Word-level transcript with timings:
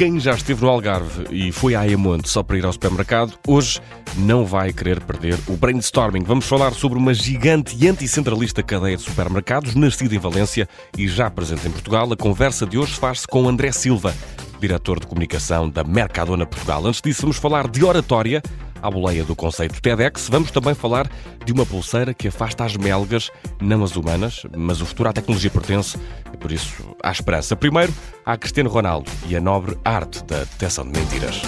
quem 0.00 0.18
já 0.18 0.32
esteve 0.32 0.62
no 0.62 0.70
Algarve 0.70 1.26
e 1.30 1.52
foi 1.52 1.74
à 1.74 1.80
Ayamonte 1.80 2.26
só 2.26 2.42
para 2.42 2.56
ir 2.56 2.64
ao 2.64 2.72
supermercado, 2.72 3.34
hoje 3.46 3.82
não 4.16 4.46
vai 4.46 4.72
querer 4.72 4.98
perder 4.98 5.38
o 5.46 5.58
brainstorming. 5.58 6.22
Vamos 6.22 6.46
falar 6.46 6.72
sobre 6.72 6.96
uma 6.96 7.12
gigante 7.12 7.76
e 7.78 7.86
anticentralista 7.86 8.62
cadeia 8.62 8.96
de 8.96 9.02
supermercados 9.02 9.74
nascida 9.74 10.14
em 10.14 10.18
Valência 10.18 10.66
e 10.96 11.06
já 11.06 11.28
presente 11.28 11.68
em 11.68 11.70
Portugal. 11.70 12.10
A 12.10 12.16
conversa 12.16 12.64
de 12.64 12.78
hoje 12.78 12.94
faz-se 12.94 13.28
com 13.28 13.46
André 13.46 13.72
Silva, 13.72 14.14
diretor 14.58 15.00
de 15.00 15.06
comunicação 15.06 15.68
da 15.68 15.84
Mercadona 15.84 16.46
Portugal. 16.46 16.86
Antes 16.86 17.02
disso, 17.02 17.20
vamos 17.20 17.36
falar 17.36 17.68
de 17.68 17.84
oratória 17.84 18.40
à 18.82 18.90
boleia 18.90 19.24
do 19.24 19.34
conceito 19.36 19.80
TEDx, 19.80 20.28
vamos 20.28 20.50
também 20.50 20.74
falar 20.74 21.08
de 21.44 21.52
uma 21.52 21.64
pulseira 21.66 22.14
que 22.14 22.28
afasta 22.28 22.64
as 22.64 22.76
melgas, 22.76 23.30
não 23.60 23.82
as 23.84 23.96
humanas, 23.96 24.42
mas 24.56 24.80
o 24.80 24.86
futuro 24.86 25.08
à 25.08 25.12
tecnologia 25.12 25.50
pertence 25.50 25.98
e 26.32 26.36
por 26.36 26.52
isso 26.52 26.96
há 27.02 27.10
esperança. 27.10 27.56
Primeiro, 27.56 27.92
há 28.24 28.36
Cristiano 28.36 28.70
Ronaldo 28.70 29.10
e 29.28 29.36
a 29.36 29.40
nobre 29.40 29.76
arte 29.84 30.24
da 30.24 30.40
detecção 30.40 30.84
de 30.84 30.98
mentiras. 30.98 31.40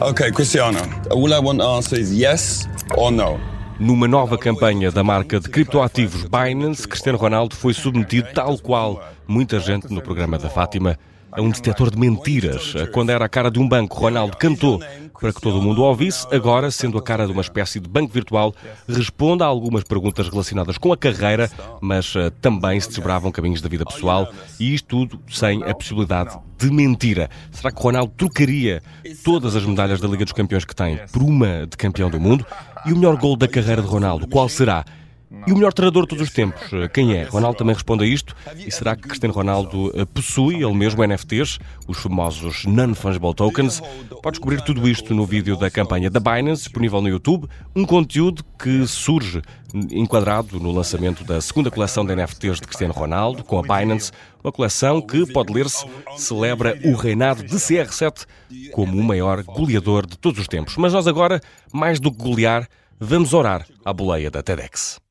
Ok, 0.00 0.32
Cristiano, 0.32 0.78
all 1.10 1.28
I 1.28 1.38
want 1.38 1.58
to 1.58 1.66
answer 1.66 1.98
is 1.98 2.10
yes 2.10 2.68
or 2.96 3.10
no. 3.10 3.38
Numa 3.78 4.06
nova 4.06 4.38
campanha 4.38 4.90
da 4.90 5.02
marca 5.02 5.40
de 5.40 5.48
criptoativos 5.48 6.24
Binance, 6.24 6.86
Cristiano 6.86 7.18
Ronaldo 7.18 7.56
foi 7.56 7.74
submetido, 7.74 8.28
tal 8.32 8.56
qual 8.58 9.02
muita 9.26 9.58
gente 9.58 9.92
no 9.92 10.00
programa 10.00 10.38
da 10.38 10.48
Fátima, 10.48 10.96
a 11.34 11.42
um 11.42 11.50
detector 11.50 11.90
de 11.90 11.98
mentiras. 11.98 12.74
Quando 12.92 13.10
era 13.10 13.24
a 13.24 13.28
cara 13.28 13.50
de 13.50 13.58
um 13.58 13.68
banco, 13.68 13.98
Ronaldo 13.98 14.36
cantou 14.36 14.80
para 15.20 15.32
que 15.32 15.40
todo 15.40 15.62
mundo 15.62 15.82
ouvisse. 15.82 16.26
Agora, 16.30 16.70
sendo 16.70 16.98
a 16.98 17.02
cara 17.02 17.26
de 17.26 17.32
uma 17.32 17.40
espécie 17.40 17.80
de 17.80 17.88
banco 17.88 18.12
virtual, 18.12 18.54
responde 18.88 19.42
a 19.42 19.46
algumas 19.46 19.82
perguntas 19.82 20.28
relacionadas 20.28 20.76
com 20.76 20.92
a 20.92 20.96
carreira, 20.96 21.50
mas 21.80 22.14
uh, 22.14 22.30
também 22.40 22.78
se 22.78 22.88
desbravam 22.88 23.32
caminhos 23.32 23.62
da 23.62 23.68
vida 23.68 23.84
pessoal 23.84 24.30
e 24.60 24.74
isto 24.74 24.86
tudo 24.86 25.20
sem 25.30 25.62
a 25.64 25.74
possibilidade 25.74 26.38
de 26.58 26.70
mentira. 26.70 27.30
Será 27.50 27.72
que 27.72 27.82
Ronaldo 27.82 28.12
trocaria 28.16 28.82
todas 29.24 29.56
as 29.56 29.64
medalhas 29.64 30.00
da 30.00 30.06
Liga 30.06 30.24
dos 30.24 30.32
Campeões 30.32 30.64
que 30.64 30.74
tem 30.74 31.00
por 31.10 31.22
uma 31.22 31.66
de 31.66 31.76
campeão 31.76 32.10
do 32.10 32.20
mundo? 32.20 32.44
E 32.86 32.92
o 32.92 32.96
melhor 32.96 33.16
gol 33.16 33.34
da 33.34 33.48
carreira 33.48 33.80
de 33.80 33.88
Ronaldo, 33.88 34.28
qual 34.28 34.48
será? 34.48 34.84
E 35.46 35.52
o 35.52 35.54
melhor 35.54 35.72
treinador 35.72 36.04
de 36.04 36.08
todos 36.08 36.24
os 36.26 36.32
tempos, 36.32 36.72
eh, 36.72 36.88
quem 36.88 37.14
é? 37.14 37.24
Ronaldo 37.24 37.58
também 37.58 37.74
responde 37.74 38.04
a 38.04 38.06
isto. 38.06 38.34
E 38.56 38.70
será 38.70 38.96
que 38.96 39.02
Cristiano 39.02 39.34
Ronaldo 39.34 39.92
eh, 39.94 40.04
possui 40.06 40.64
ele 40.64 40.72
mesmo 40.74 41.04
NFTs, 41.04 41.58
os 41.86 41.98
famosos 41.98 42.64
Non-Fungible 42.64 43.34
Tokens? 43.34 43.80
Pode 44.22 44.38
descobrir 44.38 44.62
tudo 44.62 44.88
isto 44.88 45.14
no 45.14 45.26
vídeo 45.26 45.56
da 45.56 45.70
campanha 45.70 46.08
da 46.08 46.18
Binance, 46.18 46.62
disponível 46.62 47.02
no 47.02 47.08
YouTube. 47.08 47.46
Um 47.76 47.84
conteúdo 47.84 48.42
que 48.58 48.86
surge 48.86 49.42
enquadrado 49.90 50.58
no 50.58 50.72
lançamento 50.72 51.24
da 51.24 51.40
segunda 51.40 51.70
coleção 51.70 52.06
de 52.06 52.14
NFTs 52.14 52.60
de 52.60 52.66
Cristiano 52.66 52.94
Ronaldo, 52.94 53.44
com 53.44 53.58
a 53.58 53.62
Binance. 53.62 54.12
Uma 54.42 54.52
coleção 54.52 55.02
que, 55.02 55.30
pode 55.30 55.52
ler-se, 55.52 55.84
celebra 56.16 56.78
o 56.84 56.94
reinado 56.94 57.42
de 57.42 57.56
CR7 57.56 58.24
como 58.72 58.98
o 58.98 59.04
maior 59.04 59.42
goleador 59.42 60.06
de 60.06 60.16
todos 60.16 60.40
os 60.40 60.48
tempos. 60.48 60.76
Mas 60.78 60.92
nós 60.92 61.06
agora, 61.06 61.40
mais 61.70 62.00
do 62.00 62.10
que 62.10 62.22
golear, 62.22 62.66
vamos 62.98 63.34
orar 63.34 63.66
à 63.84 63.92
boleia 63.92 64.30
da 64.30 64.42
TEDx. 64.42 65.03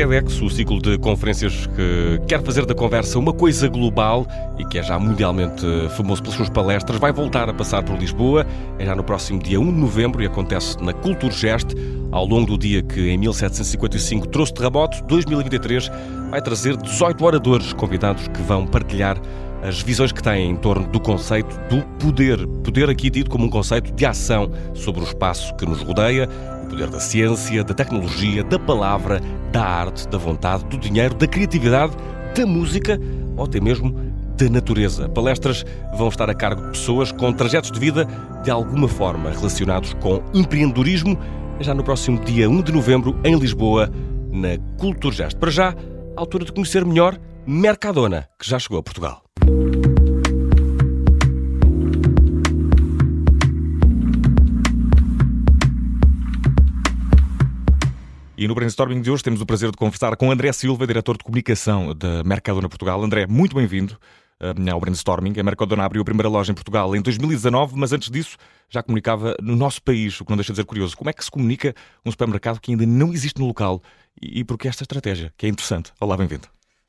TEDx, 0.00 0.40
o 0.40 0.48
ciclo 0.48 0.80
de 0.80 0.96
conferências 0.96 1.66
que 1.66 2.22
quer 2.26 2.42
fazer 2.42 2.64
da 2.64 2.74
conversa 2.74 3.18
uma 3.18 3.34
coisa 3.34 3.68
global 3.68 4.26
e 4.58 4.64
que 4.64 4.78
é 4.78 4.82
já 4.82 4.98
mundialmente 4.98 5.62
famoso 5.94 6.22
pelas 6.22 6.36
suas 6.38 6.48
palestras, 6.48 6.98
vai 6.98 7.12
voltar 7.12 7.50
a 7.50 7.52
passar 7.52 7.82
por 7.82 7.98
Lisboa. 7.98 8.46
É 8.78 8.86
já 8.86 8.94
no 8.94 9.04
próximo 9.04 9.42
dia 9.42 9.60
1 9.60 9.64
de 9.66 9.78
novembro 9.78 10.22
e 10.22 10.26
acontece 10.26 10.82
na 10.82 10.94
Culturgest. 10.94 11.74
Ao 12.10 12.24
longo 12.24 12.46
do 12.46 12.56
dia 12.56 12.82
que 12.82 13.10
em 13.10 13.18
1755 13.18 14.28
trouxe 14.28 14.54
terremoto, 14.54 15.04
2023 15.04 15.90
vai 16.30 16.40
trazer 16.40 16.78
18 16.78 17.22
oradores 17.22 17.74
convidados 17.74 18.26
que 18.28 18.40
vão 18.40 18.66
partilhar 18.66 19.20
as 19.62 19.82
visões 19.82 20.12
que 20.12 20.22
têm 20.22 20.50
em 20.50 20.56
torno 20.56 20.86
do 20.88 20.98
conceito 20.98 21.54
do 21.68 21.82
poder. 21.98 22.46
Poder 22.64 22.88
aqui 22.88 23.10
dito 23.10 23.28
como 23.28 23.44
um 23.44 23.50
conceito 23.50 23.92
de 23.92 24.06
ação 24.06 24.50
sobre 24.72 25.02
o 25.02 25.04
espaço 25.04 25.54
que 25.56 25.66
nos 25.66 25.82
rodeia, 25.82 26.26
poder 26.70 26.88
da 26.88 27.00
ciência, 27.00 27.64
da 27.64 27.74
tecnologia, 27.74 28.44
da 28.44 28.58
palavra, 28.58 29.20
da 29.52 29.62
arte, 29.62 30.08
da 30.08 30.16
vontade, 30.16 30.64
do 30.64 30.78
dinheiro, 30.78 31.14
da 31.14 31.26
criatividade, 31.26 31.92
da 32.34 32.46
música 32.46 32.98
ou 33.36 33.44
até 33.44 33.60
mesmo 33.60 33.94
da 34.36 34.48
natureza. 34.48 35.08
Palestras 35.08 35.64
vão 35.96 36.08
estar 36.08 36.30
a 36.30 36.34
cargo 36.34 36.62
de 36.62 36.68
pessoas 36.70 37.12
com 37.12 37.32
trajetos 37.32 37.70
de 37.70 37.78
vida 37.78 38.06
de 38.42 38.50
alguma 38.50 38.88
forma 38.88 39.30
relacionados 39.30 39.92
com 39.94 40.22
empreendedorismo, 40.32 41.18
já 41.60 41.74
no 41.74 41.84
próximo 41.84 42.18
dia 42.24 42.48
1 42.48 42.62
de 42.62 42.72
novembro 42.72 43.18
em 43.24 43.36
Lisboa, 43.36 43.90
na 44.30 44.56
Culturgest. 44.78 45.36
Para 45.36 45.50
já, 45.50 45.74
altura 46.16 46.44
de 46.44 46.52
conhecer 46.52 46.84
melhor 46.84 47.18
Mercadona, 47.46 48.28
que 48.38 48.48
já 48.48 48.58
chegou 48.58 48.78
a 48.78 48.82
Portugal. 48.82 49.22
E 58.40 58.48
no 58.48 58.54
brainstorming 58.54 59.02
de 59.02 59.10
hoje 59.10 59.22
temos 59.22 59.42
o 59.42 59.44
prazer 59.44 59.70
de 59.70 59.76
conversar 59.76 60.16
com 60.16 60.30
André 60.30 60.50
Silva, 60.54 60.86
diretor 60.86 61.14
de 61.18 61.22
comunicação 61.22 61.94
da 61.94 62.24
Mercadona 62.24 62.70
Portugal. 62.70 63.04
André, 63.04 63.26
muito 63.26 63.54
bem-vindo 63.54 63.98
uh, 64.40 64.72
ao 64.72 64.80
brainstorming. 64.80 65.38
A 65.38 65.42
Mercadona 65.42 65.84
abriu 65.84 66.00
a 66.00 66.04
primeira 66.06 66.26
loja 66.26 66.50
em 66.50 66.54
Portugal 66.54 66.96
em 66.96 67.02
2019, 67.02 67.74
mas 67.76 67.92
antes 67.92 68.10
disso 68.10 68.38
já 68.70 68.82
comunicava 68.82 69.36
no 69.42 69.54
nosso 69.54 69.82
país, 69.82 70.18
o 70.18 70.24
que 70.24 70.30
não 70.30 70.38
deixa 70.38 70.54
de 70.54 70.56
ser 70.56 70.64
curioso. 70.64 70.96
Como 70.96 71.10
é 71.10 71.12
que 71.12 71.22
se 71.22 71.30
comunica 71.30 71.74
um 72.02 72.10
supermercado 72.10 72.58
que 72.60 72.70
ainda 72.70 72.86
não 72.86 73.12
existe 73.12 73.38
no 73.38 73.46
local 73.46 73.82
e, 74.18 74.42
por 74.42 74.56
que 74.56 74.68
esta 74.68 74.84
estratégia, 74.84 75.34
que 75.36 75.44
é 75.44 75.48
interessante? 75.50 75.92
Olá, 76.00 76.16
bem-vindo. 76.16 76.48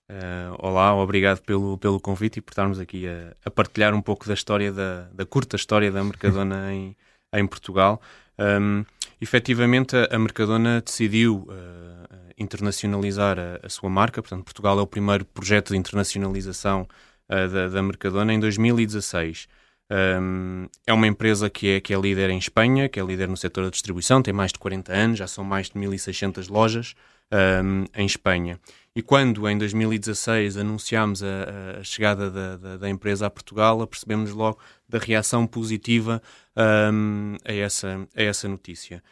Uh, 0.10 0.56
olá, 0.58 0.96
obrigado 0.96 1.42
pelo, 1.42 1.78
pelo 1.78 2.00
convite 2.00 2.40
e 2.40 2.42
por 2.42 2.52
estarmos 2.52 2.80
aqui 2.80 3.10
a, 3.10 3.36
a 3.44 3.52
partilhar 3.52 3.94
um 3.94 4.02
pouco 4.02 4.26
da 4.26 4.34
história, 4.34 4.72
da, 4.72 5.10
da 5.14 5.26
curta 5.26 5.58
história 5.58 5.92
da 5.92 6.02
Mercadona 6.02 6.72
em, 6.72 6.96
em 7.34 7.46
Portugal. 7.46 8.02
Um, 8.40 8.86
efetivamente, 9.22 9.96
a, 9.96 10.18
Mercadona 10.18 10.82
decidiu 10.82 11.48
uh, 11.48 12.34
internacionalizar 12.38 13.38
a, 13.40 13.60
a, 13.66 13.70
sua 13.70 13.90
marca, 13.90 14.22
portanto, 14.22 14.44
Portugal 14.44 14.80
é 14.80 14.82
o 14.82 14.88
primeiro 14.88 15.24
projeto 15.24 15.74
de 15.74 15.78
internacionalização 15.78 16.88
uh, 17.30 17.48
da, 17.48 17.68
da, 17.70 17.82
Mercadona 17.84 18.34
em 18.34 18.40
2016. 18.40 19.48
Um, 19.92 20.68
é 20.88 20.94
uma 20.94 21.06
empresa 21.06 21.50
que 21.50 21.68
é, 21.68 21.80
que 21.82 21.94
é 21.94 22.00
líder 22.00 22.30
em 22.30 22.38
Espanha, 22.38 22.88
que 22.88 23.00
é 23.00 23.04
líder 23.04 23.28
no 23.28 23.36
setor 23.36 23.66
da 23.66 23.70
distribuição, 23.70 24.24
tem 24.24 24.34
mais 24.34 24.52
de 24.52 24.58
40 24.58 24.94
anos, 24.94 25.20
já 25.20 25.28
são 25.28 25.44
mais 25.44 25.70
de 25.70 25.74
1.600 25.74 26.50
lojas 26.50 26.96
um, 27.32 27.86
em 27.96 28.06
Espanha. 28.06 28.60
E 28.96 29.02
quando, 29.02 29.48
em 29.48 29.58
2016, 29.58 30.58
anunciámos 30.58 31.24
a, 31.24 31.80
a 31.80 31.84
chegada 31.84 32.30
da, 32.30 32.58
da, 32.58 32.78
da, 32.78 32.90
empresa 32.90 33.28
a 33.28 33.30
Portugal, 33.30 33.82
apercebemos 33.82 34.32
logo 34.32 34.60
da 34.88 34.98
reação 34.98 35.48
positiva 35.48 36.22
um, 36.56 37.36
a, 37.46 37.54
essa, 37.54 38.08
a 38.16 38.22
essa 38.22 38.48
notícia. 38.48 39.04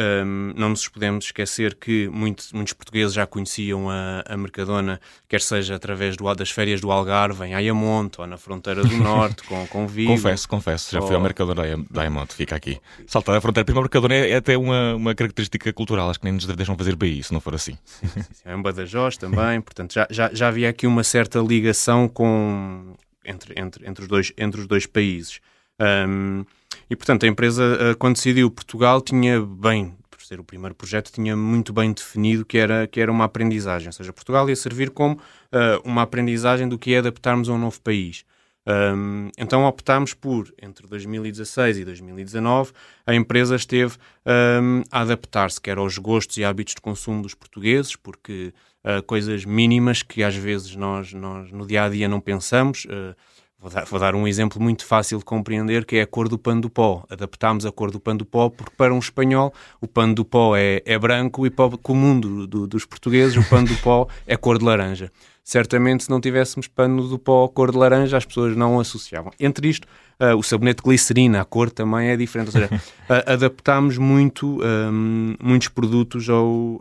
Um, 0.00 0.52
não 0.54 0.68
nos 0.68 0.86
podemos 0.86 1.24
esquecer 1.24 1.74
que 1.74 2.08
muitos, 2.08 2.52
muitos 2.52 2.72
portugueses 2.72 3.14
já 3.14 3.26
conheciam 3.26 3.90
a, 3.90 4.22
a, 4.26 4.36
Mercadona, 4.36 5.00
quer 5.26 5.40
seja 5.40 5.74
através 5.74 6.16
do, 6.16 6.32
das 6.34 6.50
férias 6.50 6.80
do 6.80 6.92
Algarve, 6.92 7.44
em 7.46 7.54
Ayamonte, 7.54 8.20
ou 8.20 8.26
na 8.26 8.36
fronteira 8.36 8.82
do 8.84 8.96
Norte, 8.98 9.42
com, 9.44 9.66
com 9.66 9.88
Vigo. 9.88 10.12
Confesso, 10.12 10.48
confesso, 10.48 10.92
já 10.92 11.00
ou... 11.00 11.06
fui 11.06 11.16
ao 11.16 11.22
Mercadona 11.22 11.84
da 11.90 12.02
Ayamonte, 12.02 12.34
fica 12.34 12.54
aqui. 12.54 12.78
Saltar 13.06 13.34
a 13.34 13.40
fronteira. 13.40 13.64
Primeiro, 13.64 13.84
Mercadona 13.84 14.14
é, 14.14 14.30
é, 14.30 14.36
até 14.36 14.56
uma, 14.56 14.94
uma 14.94 15.14
característica 15.14 15.72
cultural, 15.72 16.10
acho 16.10 16.20
que 16.20 16.26
nem 16.26 16.34
nos 16.34 16.46
deixam 16.46 16.76
fazer 16.76 16.94
BI, 16.94 17.22
se 17.22 17.32
não 17.32 17.40
for 17.40 17.54
assim. 17.54 17.76
Sim, 17.84 18.06
sim, 18.08 18.22
sim. 18.22 18.42
É 18.44 18.54
um 18.54 18.62
Badajoz 18.62 19.16
também, 19.16 19.60
portanto 19.60 19.94
já, 19.94 20.06
já, 20.10 20.30
já 20.32 20.48
havia 20.48 20.68
aqui 20.68 20.86
uma 20.86 21.02
certa 21.02 21.40
ligação 21.40 22.08
com, 22.08 22.94
entre, 23.24 23.58
entre, 23.58 23.88
entre, 23.88 24.02
os, 24.02 24.08
dois, 24.08 24.32
entre 24.36 24.60
os 24.60 24.66
dois 24.66 24.86
países. 24.86 25.40
Um, 25.80 26.44
e, 26.90 26.96
portanto, 26.96 27.24
a 27.24 27.28
empresa, 27.28 27.62
eh, 27.80 27.94
quando 27.94 28.14
decidiu 28.16 28.50
Portugal, 28.50 29.00
tinha 29.00 29.40
bem, 29.40 29.94
por 30.10 30.22
ser 30.22 30.40
o 30.40 30.44
primeiro 30.44 30.74
projeto, 30.74 31.12
tinha 31.12 31.36
muito 31.36 31.72
bem 31.72 31.92
definido 31.92 32.44
que 32.44 32.56
era, 32.56 32.86
que 32.86 33.00
era 33.00 33.12
uma 33.12 33.24
aprendizagem. 33.24 33.88
Ou 33.88 33.92
seja, 33.92 34.12
Portugal 34.12 34.48
ia 34.48 34.56
servir 34.56 34.90
como 34.90 35.16
uh, 35.16 35.80
uma 35.84 36.02
aprendizagem 36.02 36.68
do 36.68 36.78
que 36.78 36.94
é 36.94 36.98
adaptarmos 36.98 37.48
a 37.48 37.52
um 37.52 37.58
novo 37.58 37.80
país. 37.80 38.24
Um, 38.68 39.30
então 39.38 39.64
optámos 39.64 40.12
por, 40.12 40.52
entre 40.60 40.86
2016 40.86 41.78
e 41.78 41.84
2019, 41.86 42.72
a 43.06 43.14
empresa 43.14 43.56
esteve 43.56 43.96
um, 44.26 44.82
a 44.92 45.00
adaptar-se, 45.00 45.58
quer 45.58 45.78
aos 45.78 45.96
gostos 45.96 46.36
e 46.36 46.44
hábitos 46.44 46.74
de 46.74 46.80
consumo 46.82 47.22
dos 47.22 47.34
portugueses, 47.34 47.96
porque 47.96 48.52
uh, 48.84 49.02
coisas 49.04 49.46
mínimas 49.46 50.02
que 50.02 50.22
às 50.22 50.36
vezes 50.36 50.76
nós, 50.76 51.14
nós 51.14 51.50
no 51.50 51.66
dia 51.66 51.84
a 51.84 51.88
dia 51.88 52.08
não 52.08 52.20
pensamos. 52.20 52.84
Uh, 52.84 53.16
Vou 53.60 53.68
dar, 53.68 53.84
vou 53.86 53.98
dar, 53.98 54.14
um 54.14 54.28
exemplo 54.28 54.62
muito 54.62 54.86
fácil 54.86 55.18
de 55.18 55.24
compreender, 55.24 55.84
que 55.84 55.96
é 55.96 56.02
a 56.02 56.06
cor 56.06 56.28
do 56.28 56.38
pano 56.38 56.60
do 56.60 56.70
pó. 56.70 57.04
Adaptámos 57.10 57.66
a 57.66 57.72
cor 57.72 57.90
do 57.90 57.98
pano 57.98 58.18
do 58.18 58.24
pó 58.24 58.48
porque, 58.48 58.72
para 58.76 58.94
um 58.94 59.00
espanhol, 59.00 59.52
o 59.80 59.88
pano 59.88 60.14
do 60.14 60.24
pó 60.24 60.56
é, 60.56 60.80
é 60.86 60.96
branco 60.96 61.44
e 61.44 61.50
para 61.50 61.74
o 61.74 61.76
comum 61.78 62.20
do, 62.20 62.46
do, 62.46 62.66
dos 62.68 62.84
portugueses, 62.84 63.36
o 63.36 63.42
pano 63.50 63.66
do 63.66 63.76
pó 63.78 64.06
é 64.28 64.36
cor 64.36 64.58
de 64.58 64.64
laranja. 64.64 65.10
Certamente, 65.42 66.04
se 66.04 66.10
não 66.10 66.20
tivéssemos 66.20 66.68
pano 66.68 67.08
do 67.08 67.18
pó 67.18 67.48
cor 67.48 67.72
de 67.72 67.78
laranja, 67.78 68.16
as 68.16 68.24
pessoas 68.24 68.56
não 68.56 68.76
o 68.76 68.80
associavam. 68.80 69.32
Entre 69.40 69.66
isto, 69.66 69.88
uh, 70.20 70.36
o 70.36 70.42
sabonete 70.42 70.80
glicerina, 70.80 71.40
a 71.40 71.44
cor 71.44 71.68
também 71.68 72.10
é 72.10 72.16
diferente. 72.16 72.48
Ou 72.48 72.52
seja, 72.52 72.68
uh, 72.72 72.78
adaptámos 73.32 73.98
muito, 73.98 74.60
um, 74.62 75.34
muitos 75.42 75.66
produtos 75.66 76.30
ao, 76.30 76.80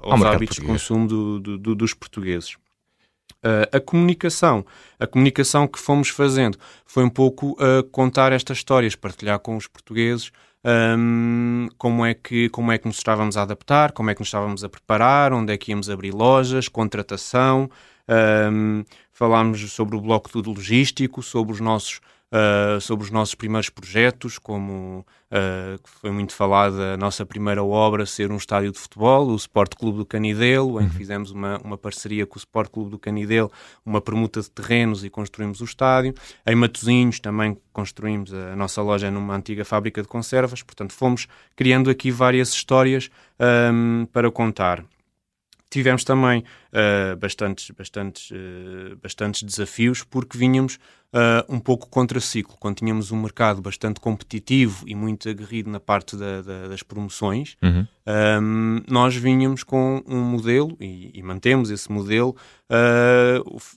aos 0.00 0.22
hábitos 0.22 0.56
de 0.56 0.66
consumo 0.66 1.06
do, 1.06 1.74
dos 1.76 1.94
portugueses. 1.94 2.56
Uh, 3.42 3.76
a 3.76 3.80
comunicação, 3.80 4.66
a 4.98 5.06
comunicação 5.06 5.66
que 5.66 5.78
fomos 5.78 6.10
fazendo. 6.10 6.58
Foi 6.84 7.02
um 7.02 7.08
pouco 7.08 7.52
uh, 7.52 7.82
contar 7.90 8.32
estas 8.32 8.58
histórias, 8.58 8.94
partilhar 8.94 9.38
com 9.38 9.56
os 9.56 9.66
portugueses 9.66 10.30
um, 10.64 11.68
como, 11.78 12.04
é 12.04 12.14
que, 12.14 12.48
como 12.50 12.70
é 12.70 12.78
que 12.78 12.86
nos 12.86 12.98
estávamos 12.98 13.36
a 13.36 13.42
adaptar, 13.42 13.92
como 13.92 14.10
é 14.10 14.14
que 14.14 14.20
nos 14.20 14.28
estávamos 14.28 14.62
a 14.62 14.68
preparar, 14.68 15.32
onde 15.32 15.52
é 15.52 15.56
que 15.56 15.70
íamos 15.70 15.88
abrir 15.88 16.12
lojas, 16.12 16.68
contratação, 16.68 17.70
um, 18.52 18.84
falámos 19.12 19.72
sobre 19.72 19.96
o 19.96 20.00
bloco 20.00 20.42
do 20.42 20.50
logístico, 20.50 21.22
sobre 21.22 21.52
os 21.52 21.60
nossos 21.60 22.00
uh, 22.32 22.80
sobre 22.80 23.04
os 23.04 23.10
nossos 23.10 23.34
primeiros 23.34 23.68
projetos, 23.68 24.38
como 24.38 25.04
uh, 25.30 25.80
foi 26.00 26.10
muito 26.10 26.34
falada 26.34 26.94
a 26.94 26.96
nossa 26.96 27.26
primeira 27.26 27.62
obra 27.62 28.06
ser 28.06 28.30
um 28.30 28.36
estádio 28.36 28.72
de 28.72 28.78
futebol, 28.78 29.28
o 29.28 29.36
Sport 29.36 29.74
Clube 29.76 29.98
do 29.98 30.06
Canidelo, 30.06 30.80
em 30.80 30.84
que 30.86 30.92
uhum. 30.92 30.98
fizemos 30.98 31.30
uma, 31.30 31.58
uma 31.58 31.76
parceria 31.76 32.26
com 32.26 32.36
o 32.36 32.38
Sport 32.38 32.70
Clube 32.70 32.90
do 32.90 32.98
Canidelo, 32.98 33.50
uma 33.84 34.00
permuta 34.00 34.40
de 34.40 34.50
terrenos 34.50 35.04
e 35.04 35.10
construímos 35.10 35.60
o 35.60 35.64
estádio. 35.64 36.14
Em 36.46 36.54
Matosinhos 36.54 37.20
também 37.20 37.56
construímos 37.72 38.32
a 38.32 38.56
nossa 38.56 38.82
loja 38.82 39.10
numa 39.10 39.34
antiga 39.34 39.64
fábrica 39.64 40.02
de 40.02 40.08
conservas, 40.08 40.62
portanto 40.62 40.92
fomos 40.92 41.26
criando 41.56 41.90
aqui 41.90 42.10
várias 42.10 42.50
histórias 42.50 43.10
um, 43.72 44.06
para 44.12 44.30
contar. 44.30 44.84
Tivemos 45.70 46.02
também 46.02 46.40
uh, 46.40 47.16
bastantes, 47.16 47.70
bastantes, 47.70 48.30
uh, 48.32 48.96
bastantes 49.00 49.44
desafios 49.44 50.02
porque 50.02 50.36
vinhamos 50.36 50.80
uh, 51.14 51.46
um 51.48 51.60
pouco 51.60 51.88
contra 51.88 52.18
ciclo. 52.18 52.56
Quando 52.58 52.78
tínhamos 52.78 53.12
um 53.12 53.22
mercado 53.22 53.62
bastante 53.62 54.00
competitivo 54.00 54.84
e 54.84 54.96
muito 54.96 55.28
aguerrido 55.28 55.70
na 55.70 55.78
parte 55.78 56.16
da, 56.16 56.42
da, 56.42 56.66
das 56.66 56.82
promoções, 56.82 57.56
uhum. 57.62 57.86
um, 58.42 58.82
nós 58.88 59.14
vinhamos 59.14 59.62
com 59.62 60.02
um 60.08 60.20
modelo 60.20 60.76
e, 60.80 61.12
e 61.14 61.22
mantemos 61.22 61.70
esse 61.70 61.90
modelo. 61.92 62.34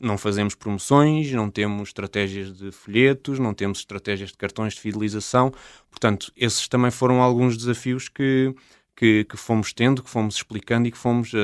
não 0.02 0.18
fazemos 0.18 0.56
promoções, 0.56 1.32
não 1.32 1.48
temos 1.52 1.90
estratégias 1.90 2.58
de 2.58 2.72
folhetos, 2.72 3.38
não 3.38 3.54
temos 3.54 3.80
estratégias 3.80 4.32
de 4.32 4.38
cartões 4.38 4.74
de 4.74 4.82
fidelização. 4.82 5.54
Portanto, 5.92 6.32
esses 6.36 6.68
também 6.68 6.90
foram 6.90 7.22
alguns 7.22 7.56
desafios 7.56 8.10
que 8.10 8.52
que, 8.96 9.26
que 9.26 9.38
fomos 9.38 9.74
tendo, 9.74 10.04
que 10.04 10.10
fomos 10.10 10.36
explicando 10.36 10.88
e 10.88 10.92
que 10.92 10.98
fomos 10.98 11.34
uh, 11.34 11.38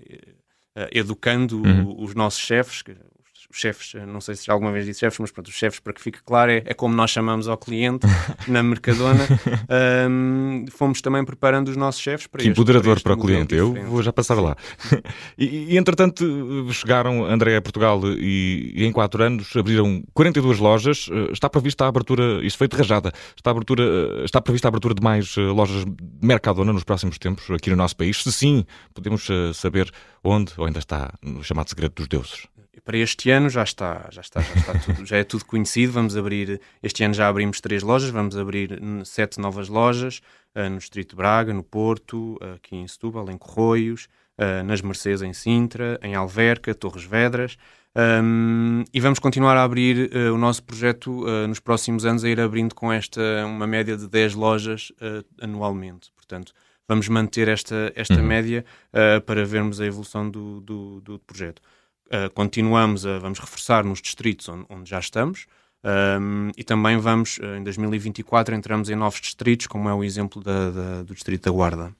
uh, 0.00 0.88
educando 0.92 1.62
uhum. 1.62 2.02
os 2.02 2.14
nossos 2.14 2.40
chefes, 2.40 2.82
chefes, 3.52 3.94
não 4.06 4.20
sei 4.20 4.34
se 4.34 4.50
alguma 4.50 4.70
vez 4.70 4.84
disse 4.84 5.00
chefes, 5.00 5.18
mas 5.18 5.30
pronto, 5.30 5.48
os 5.48 5.54
chefes, 5.54 5.80
para 5.80 5.92
que 5.92 6.00
fique 6.00 6.22
claro, 6.22 6.50
é, 6.50 6.62
é 6.66 6.74
como 6.74 6.94
nós 6.94 7.10
chamamos 7.10 7.48
ao 7.48 7.56
cliente 7.56 8.06
na 8.46 8.62
Mercadona. 8.62 9.26
um, 10.10 10.64
fomos 10.70 11.00
também 11.00 11.24
preparando 11.24 11.68
os 11.68 11.76
nossos 11.76 12.00
chefes 12.00 12.26
para 12.26 12.42
Que 12.42 12.48
empoderador 12.48 13.00
para, 13.00 13.14
para 13.14 13.20
o 13.20 13.26
cliente, 13.26 13.54
eu 13.54 13.74
vou 13.86 14.02
já 14.02 14.12
passar 14.12 14.34
lá. 14.34 14.56
e, 15.38 15.72
e, 15.72 15.78
entretanto, 15.78 16.24
chegaram 16.72 17.24
André 17.24 17.56
a 17.56 17.62
Portugal 17.62 18.00
e, 18.04 18.72
e, 18.74 18.84
em 18.84 18.92
quatro 18.92 19.22
anos 19.22 19.54
abriram 19.56 20.02
42 20.12 20.58
lojas. 20.58 21.08
Eh, 21.10 21.32
está 21.32 21.48
prevista 21.48 21.84
a 21.84 21.88
abertura, 21.88 22.44
isto 22.44 22.58
foi 22.58 22.68
de 22.68 22.76
rajada, 22.76 23.12
está, 23.36 23.50
abertura, 23.50 23.82
eh, 23.82 24.24
está 24.24 24.40
prevista 24.40 24.68
a 24.68 24.70
abertura 24.70 24.94
de 24.94 25.02
mais 25.02 25.34
eh, 25.36 25.40
lojas 25.40 25.84
Mercadona 26.22 26.72
nos 26.72 26.84
próximos 26.84 27.18
tempos 27.18 27.50
aqui 27.50 27.70
no 27.70 27.76
nosso 27.76 27.96
país? 27.96 28.22
Se 28.22 28.32
sim, 28.32 28.64
podemos 28.94 29.28
saber 29.54 29.90
onde 30.22 30.52
ou 30.56 30.66
ainda 30.66 30.78
está 30.78 31.12
no 31.22 31.42
chamado 31.42 31.68
segredo 31.68 31.94
dos 31.94 32.08
deuses 32.08 32.48
para 32.88 32.96
este 32.96 33.30
ano 33.30 33.50
já 33.50 33.62
está, 33.62 34.08
já 34.10 34.22
está, 34.22 34.40
já 34.40 34.54
está 34.54 34.72
tudo, 34.78 35.04
já 35.04 35.18
é 35.18 35.22
tudo 35.22 35.44
conhecido. 35.44 35.92
Vamos 35.92 36.16
abrir, 36.16 36.58
este 36.82 37.04
ano 37.04 37.12
já 37.12 37.28
abrimos 37.28 37.60
três 37.60 37.82
lojas, 37.82 38.08
vamos 38.08 38.34
abrir 38.34 38.80
sete 39.04 39.38
novas 39.38 39.68
lojas 39.68 40.22
uh, 40.56 40.70
no 40.70 40.78
Distrito 40.78 41.10
de 41.10 41.16
Braga, 41.16 41.52
no 41.52 41.62
Porto, 41.62 42.38
uh, 42.40 42.54
aqui 42.54 42.76
em 42.76 42.88
Setúbal, 42.88 43.30
em 43.30 43.36
Corroios, 43.36 44.08
uh, 44.38 44.64
nas 44.64 44.80
Mercês 44.80 45.20
em 45.20 45.34
Sintra, 45.34 46.00
em 46.02 46.14
Alverca, 46.14 46.74
Torres 46.74 47.04
Vedras. 47.04 47.58
Um, 47.94 48.84
e 48.90 49.00
vamos 49.00 49.18
continuar 49.18 49.58
a 49.58 49.64
abrir 49.64 50.10
o 50.32 50.38
nosso 50.38 50.62
projeto 50.62 51.26
nos 51.46 51.60
próximos 51.60 52.06
anos, 52.06 52.24
a 52.24 52.28
ir 52.30 52.40
abrindo 52.40 52.74
com 52.74 52.90
esta 52.90 53.20
uma 53.44 53.66
média 53.66 53.98
de 53.98 54.08
10 54.08 54.34
lojas 54.34 54.92
anualmente. 55.42 56.10
Portanto, 56.16 56.54
vamos 56.88 57.06
manter 57.08 57.48
esta, 57.48 57.92
esta 57.94 58.14
uhum. 58.14 58.22
média 58.22 58.64
para 59.26 59.44
vermos 59.44 59.80
a 59.80 59.86
evolução 59.86 60.30
do, 60.30 60.60
do, 60.60 61.00
do 61.00 61.18
projeto. 61.18 61.60
Uh, 62.08 62.30
continuamos 62.32 63.04
a 63.04 63.18
vamos 63.18 63.38
reforçar 63.38 63.84
nos 63.84 64.00
distritos 64.00 64.48
onde, 64.48 64.64
onde 64.70 64.88
já 64.88 64.98
estamos 64.98 65.46
um, 65.84 66.50
e 66.56 66.64
também 66.64 66.98
vamos, 66.98 67.38
uh, 67.38 67.56
em 67.56 67.62
2024, 67.62 68.54
entramos 68.54 68.90
em 68.90 68.96
novos 68.96 69.20
distritos, 69.20 69.66
como 69.66 69.88
é 69.88 69.94
o 69.94 70.02
exemplo 70.02 70.42
da, 70.42 70.70
da, 70.70 71.02
do 71.02 71.14
Distrito 71.14 71.44
da 71.44 71.50
Guarda. 71.50 71.94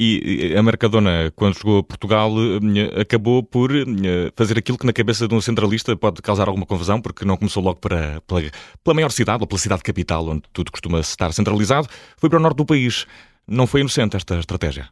E 0.00 0.54
a 0.56 0.62
Mercadona, 0.62 1.32
quando 1.34 1.56
chegou 1.56 1.78
a 1.78 1.82
Portugal, 1.82 2.30
eh, 2.38 3.00
acabou 3.00 3.42
por 3.42 3.72
fazer 4.36 4.56
aquilo 4.56 4.78
que 4.78 4.86
na 4.86 4.92
cabeça 4.92 5.26
de 5.26 5.34
um 5.34 5.40
centralista 5.40 5.96
pode 5.96 6.22
causar 6.22 6.46
alguma 6.46 6.64
confusão, 6.64 7.00
porque 7.00 7.24
não 7.24 7.36
começou 7.36 7.60
logo 7.60 7.80
para, 7.80 8.20
pela, 8.20 8.42
pela 8.84 8.94
maior 8.94 9.10
cidade, 9.10 9.42
ou 9.42 9.46
pela 9.48 9.58
cidade 9.58 9.82
capital, 9.82 10.24
onde 10.28 10.42
tudo 10.52 10.70
costuma 10.70 11.00
estar 11.00 11.32
centralizado, 11.32 11.88
foi 12.16 12.30
para 12.30 12.38
o 12.38 12.40
norte 12.40 12.58
do 12.58 12.64
país. 12.64 13.06
Não 13.44 13.66
foi 13.66 13.80
inocente 13.80 14.16
esta 14.16 14.38
estratégia? 14.38 14.88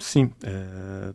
Sim, 0.00 0.24
uh, 0.24 1.14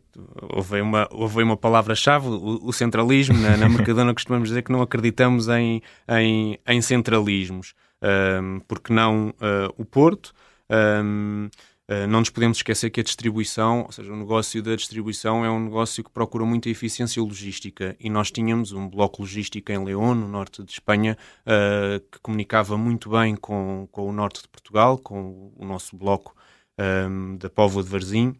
houve, 0.55 0.81
uma, 0.81 1.07
houve 1.11 1.43
uma 1.43 1.55
palavra-chave, 1.55 2.27
o, 2.27 2.59
o, 2.63 2.73
centralismo. 2.73 3.37
Na, 3.37 3.55
na 3.55 3.69
Mercadona 3.69 4.13
costumamos 4.13 4.49
dizer 4.49 4.63
que 4.63 4.71
não 4.71 4.81
acreditamos 4.81 5.47
em, 5.47 5.81
em, 6.09 6.59
em 6.65 6.81
centralismos, 6.81 7.75
uh, 8.01 8.59
porque 8.67 8.91
não 8.91 9.29
uh, 9.29 9.73
o 9.77 9.85
Porto. 9.85 10.33
não 12.09 12.19
nos 12.19 12.31
podemos 12.31 12.57
esquecer 12.57 12.89
que 12.89 12.99
a 12.99 13.03
distribuição, 13.03 13.83
ou 13.83 13.91
seja, 13.91 14.11
o 14.11 14.17
negócio 14.17 14.61
da 14.63 14.75
distribuição 14.75 15.45
é 15.45 15.49
um 15.49 15.65
negócio 15.65 16.03
que 16.03 16.09
procura 16.09 16.43
muita 16.45 16.69
eficiência 16.69 17.21
logística 17.21 17.95
e 17.99 18.09
nós 18.09 18.31
tínhamos 18.31 18.71
um 18.71 18.89
bloco 18.89 19.21
logístico 19.21 19.71
em 19.71 19.85
León, 19.85 20.15
no 20.15 20.27
norte 20.27 20.63
de 20.63 20.71
Espanha, 20.71 21.15
que 22.11 22.19
comunicava 22.19 22.77
muito 22.77 23.11
bem 23.11 23.37
com, 23.37 23.87
com 23.89 24.09
o 24.09 24.11
norte 24.11 24.41
de 24.41 24.49
Portugal, 24.49 24.97
com 24.97 25.53
o 25.55 25.65
nosso 25.65 25.95
bloco 25.95 26.35
um, 26.77 27.37
da 27.37 27.49
Póvoa 27.49 27.83
de 27.83 27.89
Varzim 27.89 28.35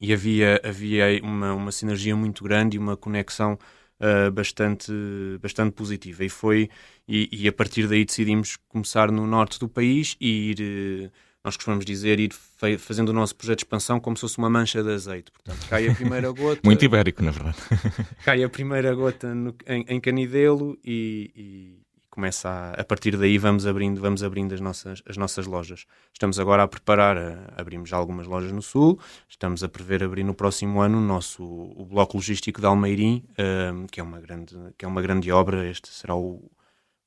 e 0.00 0.12
havia, 0.12 0.60
havia 0.64 1.20
uma, 1.22 1.54
uma 1.54 1.72
sinergia 1.72 2.16
muito 2.16 2.42
grande 2.42 2.76
e 2.76 2.78
uma 2.78 2.96
conexão 2.96 3.56
uh, 4.00 4.30
bastante, 4.32 4.92
bastante 5.40 5.72
positiva. 5.72 6.24
E 6.24 6.28
foi 6.28 6.68
e, 7.06 7.28
e, 7.30 7.48
a 7.48 7.52
partir 7.52 7.86
daí 7.86 8.04
decidimos 8.04 8.56
começar 8.68 9.12
no 9.12 9.26
norte 9.26 9.60
do 9.60 9.68
país 9.68 10.16
e 10.20 10.50
ir, 10.50 11.06
uh, 11.06 11.12
nós 11.44 11.56
costumamos 11.56 11.84
dizer, 11.84 12.18
ir 12.18 12.32
fazendo 12.78 13.10
o 13.10 13.12
nosso 13.12 13.36
projeto 13.36 13.58
de 13.58 13.64
expansão 13.64 14.00
como 14.00 14.16
se 14.16 14.22
fosse 14.22 14.38
uma 14.38 14.50
mancha 14.50 14.82
de 14.82 14.90
azeite. 14.90 15.30
Portanto, 15.30 15.68
cai 15.68 15.88
a 15.88 15.94
primeira 15.94 16.30
gota. 16.34 16.60
muito 16.64 16.84
ibérico, 16.84 17.22
na 17.22 17.30
verdade. 17.30 17.56
cai 18.24 18.42
a 18.42 18.48
primeira 18.48 18.92
gota 18.94 19.32
no, 19.32 19.54
em, 19.66 19.84
em 19.88 20.00
Canidelo 20.00 20.76
e, 20.84 21.30
e 21.36 21.82
começa 22.12 22.48
a, 22.48 22.80
a, 22.82 22.84
partir 22.84 23.16
daí 23.16 23.38
vamos 23.38 23.66
abrindo 23.66 24.00
vamos 24.00 24.22
abrindo 24.22 24.52
as 24.54 24.60
nossas 24.60 25.02
as 25.08 25.16
nossas 25.16 25.46
lojas. 25.46 25.86
Estamos 26.12 26.38
agora 26.38 26.62
a 26.62 26.68
preparar 26.68 27.16
a, 27.16 27.54
abrimos 27.56 27.88
já 27.88 27.96
algumas 27.96 28.26
lojas 28.26 28.52
no 28.52 28.62
sul 28.62 29.00
estamos 29.28 29.64
a 29.64 29.68
prever 29.68 30.04
abrir 30.04 30.22
no 30.22 30.34
próximo 30.34 30.80
ano 30.82 30.98
o 30.98 31.00
nosso 31.00 31.42
o 31.42 31.84
bloco 31.84 32.16
logístico 32.18 32.60
de 32.60 32.66
Almeirim 32.66 33.24
um, 33.72 33.86
que 33.86 33.98
é 33.98 34.02
uma 34.02 34.20
grande 34.20 34.54
que 34.76 34.84
é 34.84 34.88
uma 34.88 35.00
grande 35.00 35.32
obra. 35.32 35.66
Este 35.68 35.88
será 35.88 36.14
o 36.14 36.50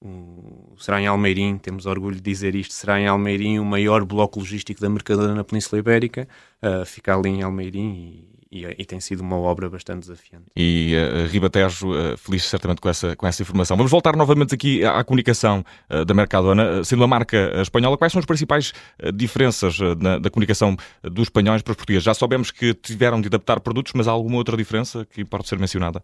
um, 0.02 0.76
será 0.78 1.02
em 1.02 1.08
Almeirim, 1.08 1.58
temos 1.58 1.86
orgulho 1.86 2.16
de 2.16 2.22
dizer 2.22 2.54
isto, 2.56 2.74
será 2.74 3.00
em 3.00 3.08
Almeirim 3.08 3.60
o 3.60 3.66
maior 3.66 4.04
bloco 4.06 4.40
logístico 4.40 4.82
da 4.82 4.90
Mercadona 4.90 5.34
na 5.34 5.44
Península 5.44 5.80
Ibérica, 5.80 6.28
uh, 6.62 6.86
fica 6.86 7.16
ali 7.16 7.30
em 7.30 7.44
Almeirim 7.44 7.94
e, 7.94 8.35
e, 8.56 8.82
e, 8.82 8.86
tem 8.86 9.02
sido 9.02 9.20
uma 9.20 9.36
obra 9.36 9.70
bastante 9.70 10.02
desafiante. 10.02 10.46
E 10.56 10.96
uh, 10.96 11.28
Ribatejo, 11.28 11.92
uh, 11.92 12.18
feliz 12.18 12.46
certamente 12.46 12.80
com 12.80 12.88
essa, 12.88 13.14
com 13.16 13.28
essa 13.28 13.42
informação. 13.42 13.76
Vamos 13.76 13.92
voltar 13.92 14.16
novamente 14.16 14.56
aqui 14.56 14.84
à, 14.86 15.00
à 15.00 15.04
comunicação 15.04 15.66
uh, 15.90 16.06
da 16.06 16.14
Mercadona, 16.14 16.82
sendo 16.86 17.04
a 17.04 17.08
marca 17.08 17.52
espanhola, 17.62 17.98
quais 17.98 18.14
são 18.14 18.20
as 18.20 18.26
principais 18.26 18.74
diferenças 19.14 19.78
na, 20.00 20.18
da 20.20 20.30
comunicação 20.30 20.78
dos 21.04 21.24
espanhóis 21.24 21.62
para 21.62 21.72
os 21.72 21.78
portugueses? 21.78 22.04
Já 22.04 22.14
soubemos 22.14 22.50
que 22.50 22.74
tiveram 22.74 23.20
de 23.20 23.28
adaptar 23.28 23.60
produtos, 23.60 23.92
mas 23.94 24.08
há 24.08 24.12
alguma 24.12 24.38
outra 24.38 24.56
diferença 24.56 25.06
que 25.06 25.26
pode 25.26 25.48
ser 25.48 25.60
mencionada? 25.60 26.02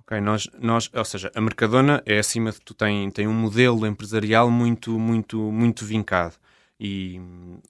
Ok, 0.00 0.20
nós, 0.20 0.48
nós, 0.58 0.90
ou 0.92 1.04
seja, 1.04 1.30
a 1.36 1.40
Mercadona 1.40 2.02
é 2.04 2.18
acima 2.18 2.50
de 2.50 2.60
tudo, 2.60 2.78
tem, 2.78 3.10
tem 3.10 3.28
um 3.28 3.32
modelo 3.32 3.86
empresarial 3.86 4.50
muito, 4.50 4.98
muito, 4.98 5.38
muito 5.52 5.84
vincado 5.84 6.34
e, 6.80 7.20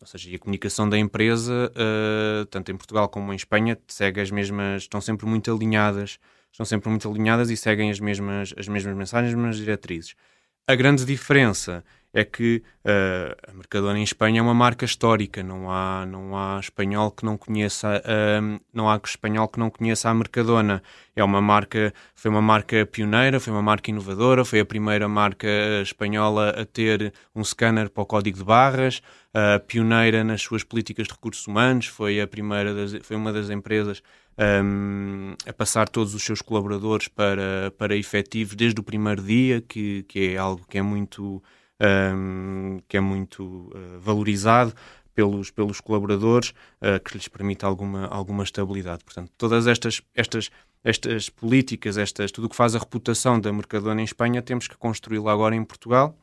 ou 0.00 0.07
seja, 0.07 0.37
a 0.37 0.38
comunicação 0.38 0.88
da 0.88 0.97
empresa, 0.97 1.73
uh, 1.75 2.47
tanto 2.47 2.71
em 2.71 2.76
Portugal 2.76 3.09
como 3.09 3.33
em 3.33 3.37
Espanha, 3.37 3.76
segue 3.88 4.21
as 4.21 4.31
mesmas, 4.31 4.83
estão 4.83 5.00
sempre 5.00 5.26
muito 5.26 5.52
alinhadas, 5.52 6.21
estão 6.52 6.64
sempre 6.64 6.88
muito 6.88 7.11
alinhadas 7.11 7.50
e 7.50 7.57
seguem 7.57 7.90
as 7.90 7.99
mesmas, 7.99 8.55
as 8.57 8.69
mesmas 8.69 8.97
mensagens, 8.97 9.35
as 9.35 9.37
mesmas 9.37 9.57
diretrizes. 9.57 10.14
A 10.64 10.76
grande 10.76 11.05
diferença 11.05 11.83
é 12.12 12.25
que 12.25 12.62
uh, 12.85 13.50
a 13.50 13.52
Mercadona 13.52 13.99
em 13.99 14.02
Espanha 14.02 14.40
é 14.40 14.43
uma 14.43 14.55
marca 14.55 14.85
histórica, 14.85 15.43
não 15.43 15.71
há, 15.71 16.05
não 16.07 16.37
há 16.37 16.59
espanhol 16.59 17.11
que 17.11 17.25
não 17.25 17.37
conheça, 17.37 18.02
uh, 18.05 18.61
não 18.73 18.90
há 18.90 19.00
espanhol 19.02 19.49
que 19.49 19.59
não 19.59 19.71
conheça 19.71 20.09
a 20.09 20.14
Mercadona. 20.14 20.83
É 21.14 21.23
uma 21.23 21.40
marca, 21.40 21.93
foi 22.14 22.31
uma 22.31 22.43
marca 22.43 22.85
pioneira, 22.87 23.38
foi 23.38 23.52
uma 23.52 23.62
marca 23.62 23.90
inovadora, 23.90 24.45
foi 24.45 24.61
a 24.61 24.64
primeira 24.64 25.09
marca 25.09 25.49
espanhola 25.83 26.50
a 26.50 26.64
ter 26.64 27.12
um 27.35 27.45
scanner 27.45 27.90
para 27.90 28.02
o 28.02 28.07
código 28.07 28.38
de 28.38 28.45
barras, 28.45 29.02
uh, 29.35 29.61
pioneira 29.67 30.25
nas 30.25 30.43
suas 30.43 30.64
políticas 30.64 31.07
de 31.07 31.12
recursos 31.12 31.47
humanos, 31.47 31.87
foi 31.87 32.21
a 32.21 32.26
primeira 32.26 32.75
das, 32.75 32.95
foi 33.02 33.17
uma 33.17 33.33
das 33.33 33.50
empresas 33.50 34.02
um, 34.64 35.35
a 35.47 35.52
passar 35.52 35.88
todos 35.88 36.14
os 36.14 36.23
seus 36.23 36.40
colaboradores 36.40 37.09
para, 37.09 37.73
para 37.76 37.97
efetivos 37.97 38.55
desde 38.55 38.81
o 38.81 38.83
primeiro 38.83 39.23
dia, 39.23 39.61
que, 39.61 40.05
que 40.05 40.35
é 40.35 40.37
algo 40.38 40.64
que 40.69 40.79
é 40.79 40.83
muito 40.83 41.43
um, 41.81 42.81
que 42.89 42.97
é 42.97 43.01
muito 43.01 43.43
uh, 43.43 43.99
valorizado 44.01 44.75
pelos, 45.15 45.51
pelos 45.51 45.81
colaboradores, 45.81 46.51
uh, 46.81 47.01
que 47.03 47.17
lhes 47.17 47.29
permite 47.29 47.65
alguma, 47.65 48.07
alguma 48.07 48.45
estabilidade. 48.45 49.05
Portanto, 49.05 49.31
todas 49.37 49.67
estas, 49.67 50.03
estas, 50.15 50.51
estas 50.85 51.29
políticas, 51.29 51.97
estas, 51.97 52.31
tudo 52.31 52.47
o 52.47 52.49
que 52.49 52.57
faz 52.57 52.75
a 52.75 52.79
reputação 52.79 53.41
da 53.41 53.53
Mercadona 53.53 54.01
em 54.01 54.05
Espanha, 54.05 54.43
temos 54.43 54.69
que 54.69 54.77
construí-la 54.77 55.33
agora 55.33 55.55
em 55.55 55.65
Portugal. 55.65 56.17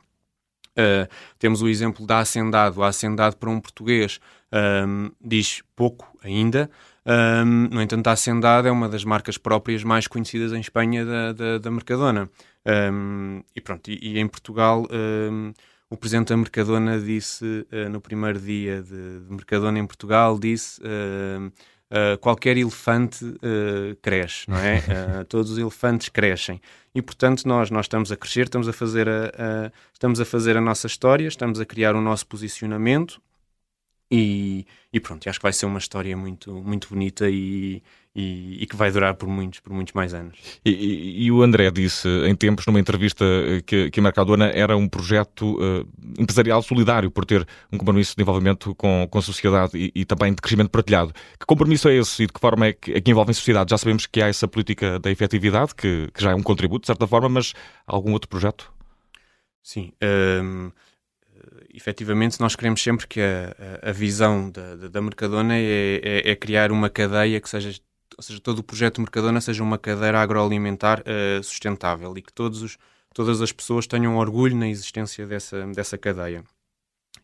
Uh, 0.77 1.09
temos 1.39 1.61
o 1.61 1.67
exemplo 1.67 2.05
da 2.05 2.19
Hacendado. 2.19 2.83
A 2.83 2.87
Hacendado 2.87 3.35
para 3.37 3.49
um 3.49 3.59
português 3.59 4.19
um, 4.53 5.09
diz 5.19 5.63
pouco 5.75 6.07
ainda, 6.23 6.69
um, 7.07 7.69
no 7.71 7.81
entanto, 7.81 8.07
a 8.07 8.11
Hacendado 8.11 8.67
é 8.67 8.71
uma 8.71 8.89
das 8.89 9.05
marcas 9.05 9.37
próprias 9.37 9.81
mais 9.81 10.07
conhecidas 10.07 10.51
em 10.51 10.59
Espanha 10.59 11.05
da, 11.05 11.31
da, 11.31 11.57
da 11.57 11.71
Mercadona. 11.71 12.29
Um, 12.67 13.41
e 13.55 13.61
pronto, 13.61 13.89
e, 13.89 13.97
e 14.01 14.19
em 14.19 14.27
Portugal 14.27 14.85
um, 14.91 15.53
o 15.89 15.95
presidente 15.95 16.29
da 16.29 16.37
Mercadona 16.37 16.99
disse 16.99 17.45
uh, 17.71 17.89
no 17.89 18.01
primeiro 18.01 18.39
dia 18.39 18.81
de, 18.81 19.19
de, 19.21 19.31
Mercadona 19.31 19.79
em 19.79 19.87
Portugal, 19.87 20.37
disse 20.37 20.81
uh, 20.81 21.47
uh, 21.47 22.17
qualquer 22.19 22.57
elefante 22.57 23.23
uh, 23.23 23.95
cresce, 24.01 24.49
não 24.49 24.57
é? 24.57 24.83
Todos 25.29 25.51
os 25.51 25.57
elefantes 25.57 26.09
crescem. 26.09 26.59
E 26.93 27.01
portanto 27.01 27.45
nós, 27.45 27.71
nós 27.71 27.85
estamos 27.85 28.11
a 28.11 28.17
crescer, 28.17 28.43
estamos 28.43 28.67
a, 28.67 28.73
fazer 28.73 29.07
a, 29.07 29.27
a, 29.27 29.71
estamos 29.93 30.19
a 30.19 30.25
fazer 30.25 30.57
a 30.57 30.61
nossa 30.61 30.87
história, 30.87 31.27
estamos 31.27 31.61
a 31.61 31.65
criar 31.65 31.95
o 31.95 32.01
nosso 32.01 32.27
posicionamento 32.27 33.21
e, 34.09 34.65
e 34.91 34.99
pronto, 34.99 35.27
acho 35.27 35.39
que 35.39 35.43
vai 35.43 35.51
ser 35.51 35.65
uma 35.65 35.79
história 35.79 36.15
muito, 36.15 36.53
muito 36.63 36.87
bonita 36.87 37.29
e, 37.29 37.83
e, 38.15 38.63
e, 38.63 38.65
que 38.65 38.75
vai 38.75 38.89
durar 38.89 39.15
por 39.15 39.27
muitos, 39.27 39.59
por 39.59 39.73
muitos 39.73 39.93
mais 39.93 40.13
anos. 40.13 40.39
E, 40.65 41.29
o 41.29 41.43
André 41.43 41.69
disse 41.71 42.07
em 42.25 42.33
tempos, 42.33 42.65
numa 42.65 42.79
entrevista, 42.79 43.25
eh, 43.25 43.61
que, 43.61 43.91
que 43.91 43.99
a 43.99 44.03
Mercadona 44.03 44.45
era 44.45 44.77
um 44.77 44.87
projeto 44.87 45.57
uh, 45.57 45.87
empresarial 46.17 46.63
solidário, 46.63 47.11
por 47.11 47.25
ter 47.25 47.45
um 47.71 47.77
compromisso 47.77 48.15
de 48.15 48.21
envolvimento 48.21 48.73
com, 48.75 49.05
com 49.11 49.19
a 49.19 49.21
sociedade 49.21 49.77
e, 49.77 49.91
e, 49.93 50.05
também 50.05 50.33
de 50.33 50.41
crescimento 50.41 50.69
partilhado. 50.69 51.13
Que 51.37 51.45
compromisso 51.45 51.89
é 51.89 51.95
esse 51.95 52.23
e 52.23 52.27
de 52.27 52.33
que 52.33 52.39
forma 52.39 52.67
é 52.67 52.73
que, 52.73 52.93
é 52.93 53.01
que 53.01 53.11
envolve 53.11 53.31
a 53.31 53.33
sociedade? 53.33 53.71
Já 53.71 53.77
sabemos 53.77 54.05
que 54.05 54.21
há 54.21 54.27
essa 54.27 54.47
política 54.47 54.99
da 54.99 55.11
efetividade, 55.11 55.75
que, 55.75 56.07
que 56.13 56.23
já 56.23 56.31
é 56.31 56.35
um 56.35 56.43
contributo, 56.43 56.83
de 56.83 56.87
certa 56.87 57.05
forma, 57.05 57.27
mas 57.27 57.53
há 57.85 57.93
algum 57.93 58.13
outro 58.13 58.29
projeto? 58.29 58.71
Sim. 59.61 59.91
Um 60.01 60.71
efetivamente, 61.77 62.39
nós 62.41 62.55
queremos 62.55 62.81
sempre 62.81 63.07
que 63.07 63.21
a, 63.21 63.89
a, 63.89 63.91
visão 63.91 64.49
da, 64.49 64.89
da 64.89 65.01
Mercadona 65.01 65.55
é, 65.55 66.01
é, 66.03 66.31
é, 66.31 66.35
criar 66.35 66.71
uma 66.71 66.89
cadeia 66.89 67.39
que 67.39 67.47
seja, 67.47 67.79
ou 68.17 68.23
seja, 68.23 68.39
todo 68.41 68.59
o 68.59 68.63
projeto 68.63 68.99
Mercadona 68.99 69.39
seja 69.39 69.63
uma 69.63 69.77
cadeira 69.77 70.19
agroalimentar 70.19 71.01
uh, 71.01 71.43
sustentável 71.43 72.17
e 72.17 72.21
que 72.21 72.33
todos 72.33 72.63
os, 72.63 72.77
todas 73.13 73.41
as 73.41 73.51
pessoas 73.51 73.85
tenham 73.85 74.17
orgulho 74.17 74.55
na 74.55 74.67
existência 74.67 75.27
dessa, 75.27 75.65
dessa 75.67 75.97
cadeia 75.97 76.43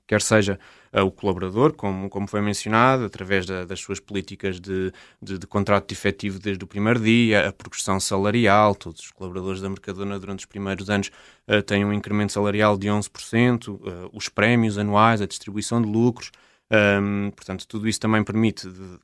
quer 0.08 0.22
seja 0.22 0.60
uh, 0.94 1.02
o 1.02 1.12
colaborador, 1.12 1.74
como, 1.74 2.10
como 2.10 2.28
foi 2.28 2.42
mencionado, 2.42 3.06
através 3.06 3.46
da, 3.46 3.66
das 3.66 3.80
suas 3.80 4.00
políticas 4.00 4.60
de, 4.60 4.92
de, 5.22 5.38
de, 5.38 5.48
contrato 5.48 5.88
de 5.88 5.94
efetivo 5.94 6.40
desde 6.40 6.64
o 6.64 6.68
primeiro 6.68 7.00
dia, 7.00 7.48
a 7.50 7.54
progressão 7.54 8.00
salarial, 8.00 8.76
todos 8.76 9.02
os 9.02 9.12
colaboradores 9.12 9.62
da 9.62 9.70
Mercadona 9.70 10.20
durante 10.20 10.40
os 10.40 10.46
primeiros 10.46 10.90
anos 10.90 11.10
uh, 11.48 11.62
têm 11.62 11.86
um 11.86 11.94
incremento 11.94 12.34
salarial 12.34 12.78
de 12.78 12.88
11%, 12.88 13.68
uh, 13.68 13.82
eh, 13.86 14.10
os 14.14 14.30
prémios 14.30 14.78
anuais, 14.78 15.22
a 15.22 15.26
distribuição 15.26 15.82
de 15.82 15.88
lucros, 15.88 16.32
um, 16.74 17.30
portanto, 17.32 17.68
tudo 17.68 17.88
isso 17.88 18.00
também 18.00 18.24
permite 18.24 18.68
de 18.68 19.00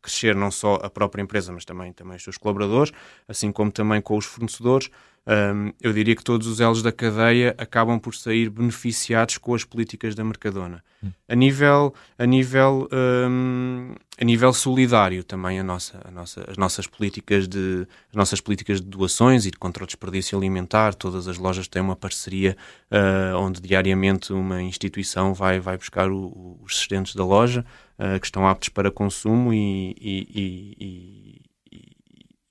crescer 0.00 0.36
não 0.36 0.52
só 0.52 0.74
a 0.76 0.88
própria 0.88 1.20
empresa, 1.20 1.52
mas 1.52 1.64
também, 1.64 1.92
também 1.92 2.16
os 2.16 2.22
seus 2.22 2.38
colaboradores, 2.38 2.92
assim 3.26 3.50
como 3.50 3.72
também 3.72 4.00
com 4.00 4.16
os 4.16 4.24
fornecedores 4.24 4.88
um, 5.28 5.72
eu 5.78 5.92
diria 5.92 6.16
que 6.16 6.24
todos 6.24 6.46
os 6.46 6.58
elos 6.58 6.82
da 6.82 6.90
cadeia 6.90 7.54
acabam 7.58 7.98
por 7.98 8.14
sair 8.14 8.48
beneficiados 8.48 9.36
com 9.36 9.54
as 9.54 9.62
políticas 9.62 10.14
da 10.14 10.24
Mercadona. 10.24 10.82
Hum. 11.04 11.10
A 11.28 11.34
nível, 11.34 11.94
a 12.16 12.24
nível, 12.24 12.88
um, 12.90 13.94
a 14.18 14.24
nível 14.24 14.54
solidário 14.54 15.22
também 15.22 15.60
a 15.60 15.62
nossa, 15.62 16.00
a 16.02 16.10
nossa, 16.10 16.50
as 16.50 16.56
nossas 16.56 16.86
políticas 16.86 17.46
de 17.46 17.86
as 18.08 18.14
nossas 18.14 18.40
políticas 18.40 18.80
de 18.80 18.86
doações 18.86 19.44
e 19.44 19.50
de 19.50 19.58
contra 19.58 19.84
o 19.84 19.86
desperdício 19.86 20.38
alimentar. 20.38 20.94
Todas 20.94 21.28
as 21.28 21.36
lojas 21.36 21.68
têm 21.68 21.82
uma 21.82 21.94
parceria 21.94 22.56
uh, 22.90 23.36
onde 23.36 23.60
diariamente 23.60 24.32
uma 24.32 24.62
instituição 24.62 25.34
vai 25.34 25.60
vai 25.60 25.76
buscar 25.76 26.10
o, 26.10 26.58
os 26.64 26.72
excedentes 26.72 27.14
da 27.14 27.24
loja 27.24 27.66
uh, 27.98 28.18
que 28.18 28.26
estão 28.26 28.48
aptos 28.48 28.70
para 28.70 28.90
consumo 28.90 29.52
e, 29.52 29.94
e, 30.00 30.76
e, 30.80 31.42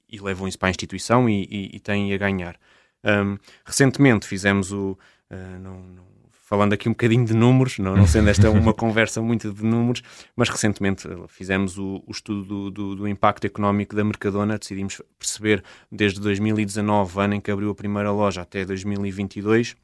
e 0.10 0.20
levam 0.22 0.48
isso 0.48 0.60
para 0.60 0.70
a 0.70 0.72
instituição 0.72 1.28
e, 1.28 1.44
e, 1.50 1.76
e 1.76 1.80
têm 1.80 2.14
a 2.14 2.18
ganhar. 2.18 2.56
Um, 3.04 3.38
recentemente 3.66 4.28
fizemos 4.28 4.72
o. 4.72 4.98
Uh, 5.30 5.60
não, 5.60 5.80
não, 5.82 6.08
falando 6.48 6.72
aqui 6.72 6.88
um 6.88 6.94
bocadinho 6.94 7.26
de 7.26 7.34
números, 7.34 7.78
não, 7.78 7.98
não 7.98 8.08
sendo 8.08 8.30
esta 8.30 8.50
uma 8.50 8.72
conversa 8.74 9.22
muito 9.22 9.52
de 9.52 9.66
números, 9.66 10.02
mas 10.34 10.48
recentemente 10.48 11.06
fizemos 11.28 11.78
o, 11.78 12.02
o 12.08 12.12
estudo 12.12 12.44
do, 12.46 12.72
do, 12.72 12.96
do, 12.96 13.08
impacto 13.08 13.46
económico 13.46 13.94
da 13.94 14.02
Mercadona, 14.02 14.58
decidimos 14.58 15.02
perceber 15.20 15.62
desde 15.92 16.22
2019, 16.22 17.20
ano 17.20 17.34
em 17.34 17.42
que 17.42 17.52
abriu 17.52 17.70
a 17.70 17.76
primeira 17.76 18.12
loja, 18.12 18.44
até 18.44 18.64
2022, 18.64 19.76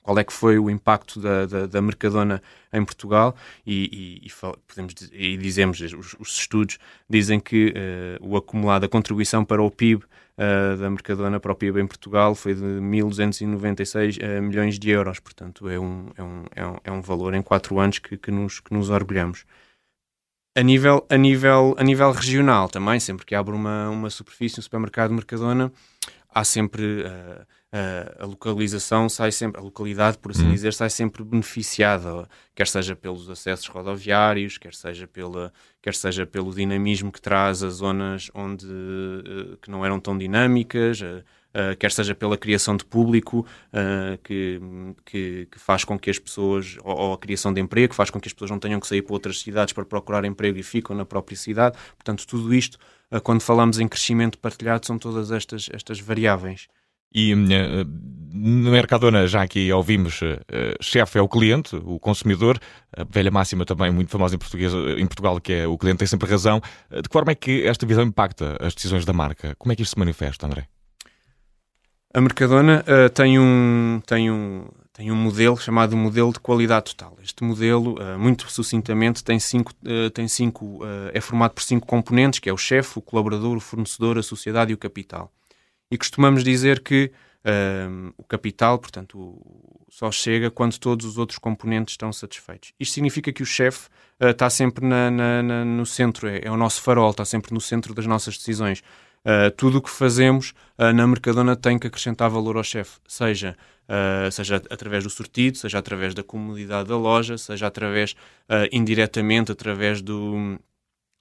qual 0.00 0.16
é 0.18 0.24
que 0.24 0.32
foi 0.32 0.56
o 0.56 0.70
impacto 0.70 1.20
da, 1.20 1.46
da, 1.46 1.66
da 1.66 1.82
Mercadona 1.82 2.40
em 2.72 2.84
Portugal 2.84 3.34
e, 3.66 4.20
e, 4.22 4.26
e, 4.26 4.32
podemos, 4.68 4.94
e 5.12 5.36
dizemos, 5.36 5.80
os, 5.80 6.16
os, 6.18 6.38
estudos 6.38 6.78
dizem 7.10 7.40
que 7.40 7.74
uh, 8.22 8.26
o 8.26 8.36
acumulado, 8.36 8.84
a 8.84 8.88
contribuição 8.88 9.44
para 9.44 9.60
o 9.60 9.70
PIB 9.70 10.04
uh, 10.38 10.76
da 10.76 10.88
Mercadona 10.88 11.40
PIB 11.40 11.80
em 11.80 11.86
Portugal 11.86 12.34
foi 12.34 12.54
de 12.54 12.62
1.296 12.62 14.16
uh, 14.16 14.24
eh, 14.24 14.40
milhões 14.40 14.78
de 14.78 14.90
euros, 14.90 15.18
portanto 15.18 15.68
é 15.68 15.78
um, 15.78 16.10
é 16.16 16.22
um, 16.22 16.44
é 16.54 16.66
um, 16.66 16.76
é 16.84 16.92
um 16.92 17.02
valor 17.02 17.34
em 17.34 17.42
quatro 17.42 17.78
anos 17.78 17.98
que, 17.98 18.16
que, 18.16 18.30
nos, 18.30 18.60
que 18.60 18.72
nos 18.72 18.88
orgulhamos. 18.88 19.44
A 20.56 20.62
nível, 20.62 21.06
a, 21.08 21.16
nível, 21.16 21.74
a 21.78 21.84
nível 21.84 22.10
regional 22.10 22.68
também, 22.68 22.98
sempre 22.98 23.26
que 23.26 23.34
abre 23.34 23.54
uma, 23.54 23.90
uma 23.90 24.10
superfície, 24.10 24.58
um 24.58 24.62
supermercado 24.62 25.12
Mercadona, 25.12 25.72
há 26.28 26.44
sempre 26.44 27.02
uh, 27.02 27.46
a 28.18 28.24
localização 28.24 29.08
sai 29.08 29.30
sempre, 29.30 29.60
a 29.60 29.64
localidade, 29.64 30.16
por 30.18 30.30
assim 30.30 30.46
uhum. 30.46 30.52
dizer, 30.52 30.72
sai 30.72 30.88
sempre 30.88 31.22
beneficiada, 31.22 32.26
quer 32.54 32.66
seja 32.66 32.96
pelos 32.96 33.28
acessos 33.28 33.66
rodoviários, 33.66 34.56
quer 34.56 34.74
seja, 34.74 35.06
pela, 35.06 35.52
quer 35.82 35.94
seja 35.94 36.24
pelo 36.24 36.54
dinamismo 36.54 37.12
que 37.12 37.20
traz 37.20 37.62
as 37.62 37.74
zonas 37.74 38.30
onde 38.34 38.66
uh, 38.66 39.58
que 39.60 39.70
não 39.70 39.84
eram 39.84 40.00
tão 40.00 40.16
dinâmicas. 40.16 41.00
Uh, 41.00 41.74
quer 41.78 41.90
seja 41.90 42.14
pela 42.14 42.36
criação 42.36 42.76
de 42.76 42.84
público 42.84 43.44
uh, 43.72 44.18
que, 44.22 44.60
que, 45.04 45.48
que, 45.50 45.58
faz 45.58 45.82
com 45.82 45.98
que 45.98 46.10
as 46.10 46.18
pessoas, 46.18 46.76
ou, 46.84 46.94
ou, 46.94 47.12
a 47.14 47.18
criação 47.18 47.52
de 47.54 47.60
emprego, 47.60 47.88
que 47.88 47.96
faz 47.96 48.10
com 48.10 48.20
que 48.20 48.28
as 48.28 48.34
pessoas 48.34 48.50
não 48.50 48.58
tenham 48.58 48.78
que 48.78 48.86
sair 48.86 49.00
para 49.00 49.14
outras 49.14 49.40
cidades 49.40 49.72
para 49.72 49.84
procurar 49.84 50.26
emprego 50.26 50.58
e 50.58 50.62
ficam 50.62 50.94
na 50.94 51.06
própria 51.06 51.36
cidade. 51.36 51.76
Portanto, 51.96 52.26
tudo 52.26 52.54
isto, 52.54 52.78
uh, 53.10 53.20
quando 53.22 53.40
falamos 53.40 53.80
em 53.80 53.88
crescimento 53.88 54.38
partilhado, 54.38 54.86
são 54.86 54.98
todas 54.98 55.32
estas, 55.32 55.68
estas 55.72 55.98
variáveis. 56.00 56.68
E 57.12 57.34
uh, 57.34 57.38
no 58.32 58.70
Mercadona, 58.70 59.26
já 59.26 59.42
aqui 59.42 59.72
ouvimos, 59.72 60.20
uh, 60.22 60.36
chefe 60.80 61.18
é 61.18 61.22
o 61.22 61.28
cliente, 61.28 61.74
o 61.76 61.98
consumidor, 61.98 62.58
a 62.96 63.04
velha 63.04 63.30
máxima 63.30 63.64
também 63.64 63.90
muito 63.90 64.10
famosa 64.10 64.34
em, 64.34 64.38
português, 64.38 64.72
em 64.72 65.06
Portugal, 65.06 65.40
que 65.40 65.52
é 65.52 65.66
o 65.66 65.76
cliente 65.78 65.98
tem 65.98 66.06
sempre 66.06 66.30
razão. 66.30 66.60
De 66.90 67.02
que 67.02 67.12
forma 67.12 67.32
é 67.32 67.34
que 67.34 67.66
esta 67.66 67.86
visão 67.86 68.04
impacta 68.04 68.56
as 68.60 68.74
decisões 68.74 69.04
da 69.04 69.12
marca? 69.12 69.54
Como 69.58 69.72
é 69.72 69.76
que 69.76 69.82
isto 69.82 69.94
se 69.94 69.98
manifesta, 69.98 70.46
André? 70.46 70.68
A 72.12 72.20
Mercadona 72.20 72.82
uh, 72.86 73.10
tem, 73.10 73.38
um, 73.38 74.00
tem, 74.06 74.30
um, 74.30 74.66
tem 74.94 75.12
um 75.12 75.14
modelo 75.14 75.58
chamado 75.58 75.94
modelo 75.94 76.32
de 76.32 76.40
qualidade 76.40 76.86
total. 76.86 77.18
Este 77.22 77.44
modelo, 77.44 77.96
uh, 78.00 78.18
muito 78.18 78.50
sucintamente, 78.50 79.22
tem 79.22 79.38
cinco, 79.38 79.72
uh, 79.84 80.08
tem 80.10 80.26
cinco, 80.26 80.80
é 81.12 81.20
formado 81.20 81.52
por 81.52 81.62
cinco 81.62 81.86
componentes, 81.86 82.40
que 82.40 82.48
é 82.48 82.52
o 82.52 82.56
chefe, 82.56 82.98
o 82.98 83.02
colaborador, 83.02 83.56
o 83.56 83.60
fornecedor, 83.60 84.16
a 84.16 84.22
sociedade 84.22 84.70
e 84.70 84.74
o 84.74 84.78
capital 84.78 85.30
e 85.90 85.98
costumamos 85.98 86.44
dizer 86.44 86.80
que 86.80 87.10
o 88.18 88.24
capital, 88.24 88.78
portanto, 88.78 89.40
só 89.88 90.12
chega 90.12 90.50
quando 90.50 90.78
todos 90.78 91.06
os 91.06 91.18
outros 91.18 91.38
componentes 91.38 91.94
estão 91.94 92.12
satisfeitos. 92.12 92.72
Isto 92.78 92.94
significa 92.94 93.32
que 93.32 93.42
o 93.42 93.46
chefe 93.46 93.88
uh, 94.20 94.28
está 94.28 94.50
sempre 94.50 94.86
na, 94.86 95.10
na, 95.10 95.42
na, 95.42 95.64
no 95.64 95.86
centro, 95.86 96.28
é, 96.28 96.40
é, 96.44 96.50
o 96.50 96.56
nosso 96.56 96.82
farol, 96.82 97.10
está 97.10 97.24
sempre 97.24 97.52
no 97.52 97.60
centro 97.60 97.94
das 97.94 98.06
nossas 98.06 98.36
decisões. 98.36 98.82
Uh, 99.24 99.50
tudo 99.56 99.78
o 99.78 99.82
que 99.82 99.90
fazemos 99.90 100.52
uh, 100.78 100.92
na 100.92 101.06
Mercadona 101.06 101.56
tem 101.56 101.78
que 101.78 101.86
acrescentar 101.86 102.30
valor 102.30 102.56
ao 102.56 102.64
chefe, 102.64 102.98
seja, 103.06 103.56
seja 104.30 104.62
através 104.70 105.02
do 105.02 105.08
sortido, 105.08 105.56
seja 105.56 105.78
através 105.78 106.12
da 106.14 106.22
comodidade 106.22 106.90
da 106.90 106.96
loja, 106.98 107.38
seja 107.38 107.66
através, 107.66 108.14
indiretamente, 108.70 109.50
através 109.50 110.02
do, 110.02 110.58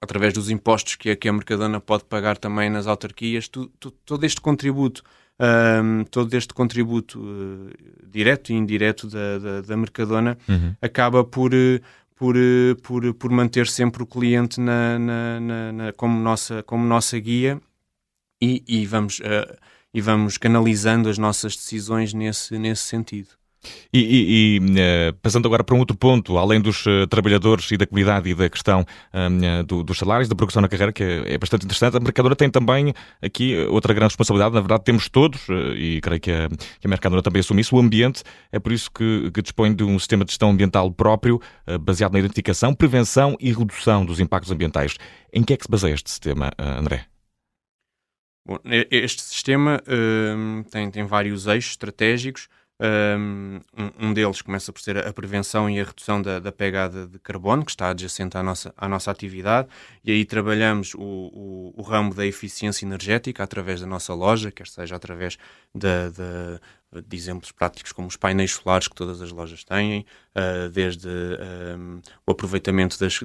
através 0.01 0.33
dos 0.33 0.49
impostos 0.49 0.95
que 0.95 1.09
a, 1.09 1.15
que 1.15 1.27
a 1.27 1.33
Mercadona 1.33 1.79
pode 1.79 2.05
pagar 2.05 2.37
também 2.37 2.69
nas 2.69 2.87
autarquias, 2.87 3.47
tu, 3.47 3.67
tu, 3.79 3.91
todo 3.91 4.23
este 4.25 4.39
contributo, 4.39 5.03
um, 5.39 6.03
todo 6.05 6.33
este 6.33 6.53
contributo 6.53 7.19
uh, 7.19 7.71
direto 8.05 8.51
e 8.51 8.55
indireto 8.55 9.07
da, 9.07 9.39
da, 9.39 9.61
da 9.61 9.77
Mercadona 9.77 10.37
uhum. 10.47 10.75
acaba 10.81 11.23
por, 11.23 11.53
uh, 11.53 11.79
por, 12.15 12.35
uh, 12.35 12.75
por, 12.81 13.13
por 13.13 13.31
manter 13.31 13.67
sempre 13.67 14.03
o 14.03 14.05
cliente 14.05 14.59
na, 14.59 14.99
na, 14.99 15.39
na, 15.39 15.71
na 15.71 15.93
como, 15.93 16.19
nossa, 16.19 16.61
como 16.63 16.85
nossa 16.85 17.19
guia 17.19 17.59
e, 18.41 18.63
e 18.67 18.85
vamos, 18.85 19.19
e 19.91 19.99
vamos 19.99 20.37
canalizando 20.37 21.09
as 21.09 21.17
nossas 21.17 21.55
decisões 21.55 22.13
nesse, 22.13 22.57
nesse 22.59 22.83
sentido. 22.83 23.29
E, 23.93 23.99
e, 23.99 24.57
e 24.57 24.59
uh, 24.59 25.13
passando 25.21 25.45
agora 25.47 25.63
para 25.63 25.75
um 25.75 25.79
outro 25.79 25.95
ponto, 25.97 26.37
além 26.37 26.59
dos 26.59 26.85
uh, 26.85 27.07
trabalhadores 27.07 27.71
e 27.71 27.77
da 27.77 27.87
comunidade 27.87 28.29
e 28.29 28.35
da 28.35 28.49
questão 28.49 28.81
uh, 28.81 29.63
do, 29.63 29.83
dos 29.83 29.97
salários, 29.97 30.27
da 30.27 30.35
progressão 30.35 30.61
na 30.61 30.67
carreira, 30.67 30.91
que 30.91 31.03
é, 31.03 31.33
é, 31.33 31.37
bastante 31.37 31.65
interessante, 31.65 31.97
a 31.97 31.99
Mercadona 31.99 32.35
tem 32.35 32.49
também 32.49 32.93
aqui 33.21 33.57
outra 33.69 33.93
grande 33.93 34.09
responsabilidade, 34.09 34.53
na 34.53 34.61
verdade 34.61 34.83
temos 34.83 35.09
todos, 35.09 35.41
e 35.75 35.99
creio 36.01 36.19
que 36.19 36.31
a, 36.31 36.49
que 36.49 36.85
a 36.85 36.89
Mercadona 36.89 37.21
também 37.21 37.39
assume 37.39 37.61
isso, 37.61 37.75
o 37.75 37.79
ambiente, 37.79 38.23
é 38.51 38.59
por 38.59 38.71
isso 38.71 38.91
que, 38.91 39.31
que 39.31 39.41
dispõe 39.41 39.73
de 39.73 39.83
um 39.83 39.97
sistema 39.97 40.25
de 40.25 40.31
gestão 40.31 40.49
ambiental 40.49 40.91
próprio, 40.91 41.41
baseado 41.81 42.13
na 42.13 42.19
identificação, 42.19 42.73
prevenção 42.73 43.37
e 43.39 43.51
redução 43.51 44.05
dos 44.05 44.19
impactos 44.19 44.51
ambientais. 44.51 44.95
Em 45.33 45.43
que 45.43 45.53
é 45.53 45.57
que 45.57 45.63
se 45.63 45.71
baseia 45.71 45.93
este 45.93 46.09
sistema, 46.09 46.51
André? 46.57 47.05
Bom, 48.45 48.57
este 48.89 49.21
sistema 49.21 49.81
tem, 50.71 50.89
tem 50.89 51.05
vários 51.05 51.47
eixos 51.47 51.71
estratégicos, 51.71 52.47
um, 52.79 54.13
deles 54.13 54.41
começa 54.41 54.71
por 54.71 54.79
ser 54.79 54.97
a 55.05 55.11
prevenção 55.11 55.69
e 55.69 55.79
a 55.79 55.83
redução 55.83 56.21
da, 56.21 56.39
da, 56.39 56.51
pegada 56.51 57.07
de 57.07 57.17
carbono, 57.19 57.65
que 57.65 57.71
está 57.71 57.89
adjacente 57.89 58.37
à 58.37 58.43
nossa, 58.43 58.73
à 58.77 58.87
nossa 58.87 59.09
atividade, 59.09 59.67
e 60.03 60.11
aí 60.11 60.25
trabalhamos 60.25 60.93
o, 60.93 60.99
o, 60.99 61.73
o 61.75 61.81
ramo 61.81 62.13
da 62.13 62.25
eficiência 62.25 62.85
energética 62.85 63.43
através 63.43 63.81
da 63.81 63.87
nossa 63.87 64.13
loja, 64.13 64.51
quer 64.51 64.67
seja 64.67 64.95
através 64.95 65.37
de, 65.73 66.11
de, 66.11 66.59
de 66.93 67.15
exemplos 67.17 67.51
práticos 67.51 67.91
como 67.91 68.07
os 68.07 68.15
painéis 68.15 68.53
solares 68.53 68.87
que 68.87 68.95
todas 68.95 69.21
as 69.21 69.31
lojas 69.31 69.63
têm, 69.63 70.05
uh, 70.35 70.69
desde 70.69 71.09
um, 71.09 71.99
o 72.25 72.31
aproveitamento 72.31 72.97
das, 72.97 73.19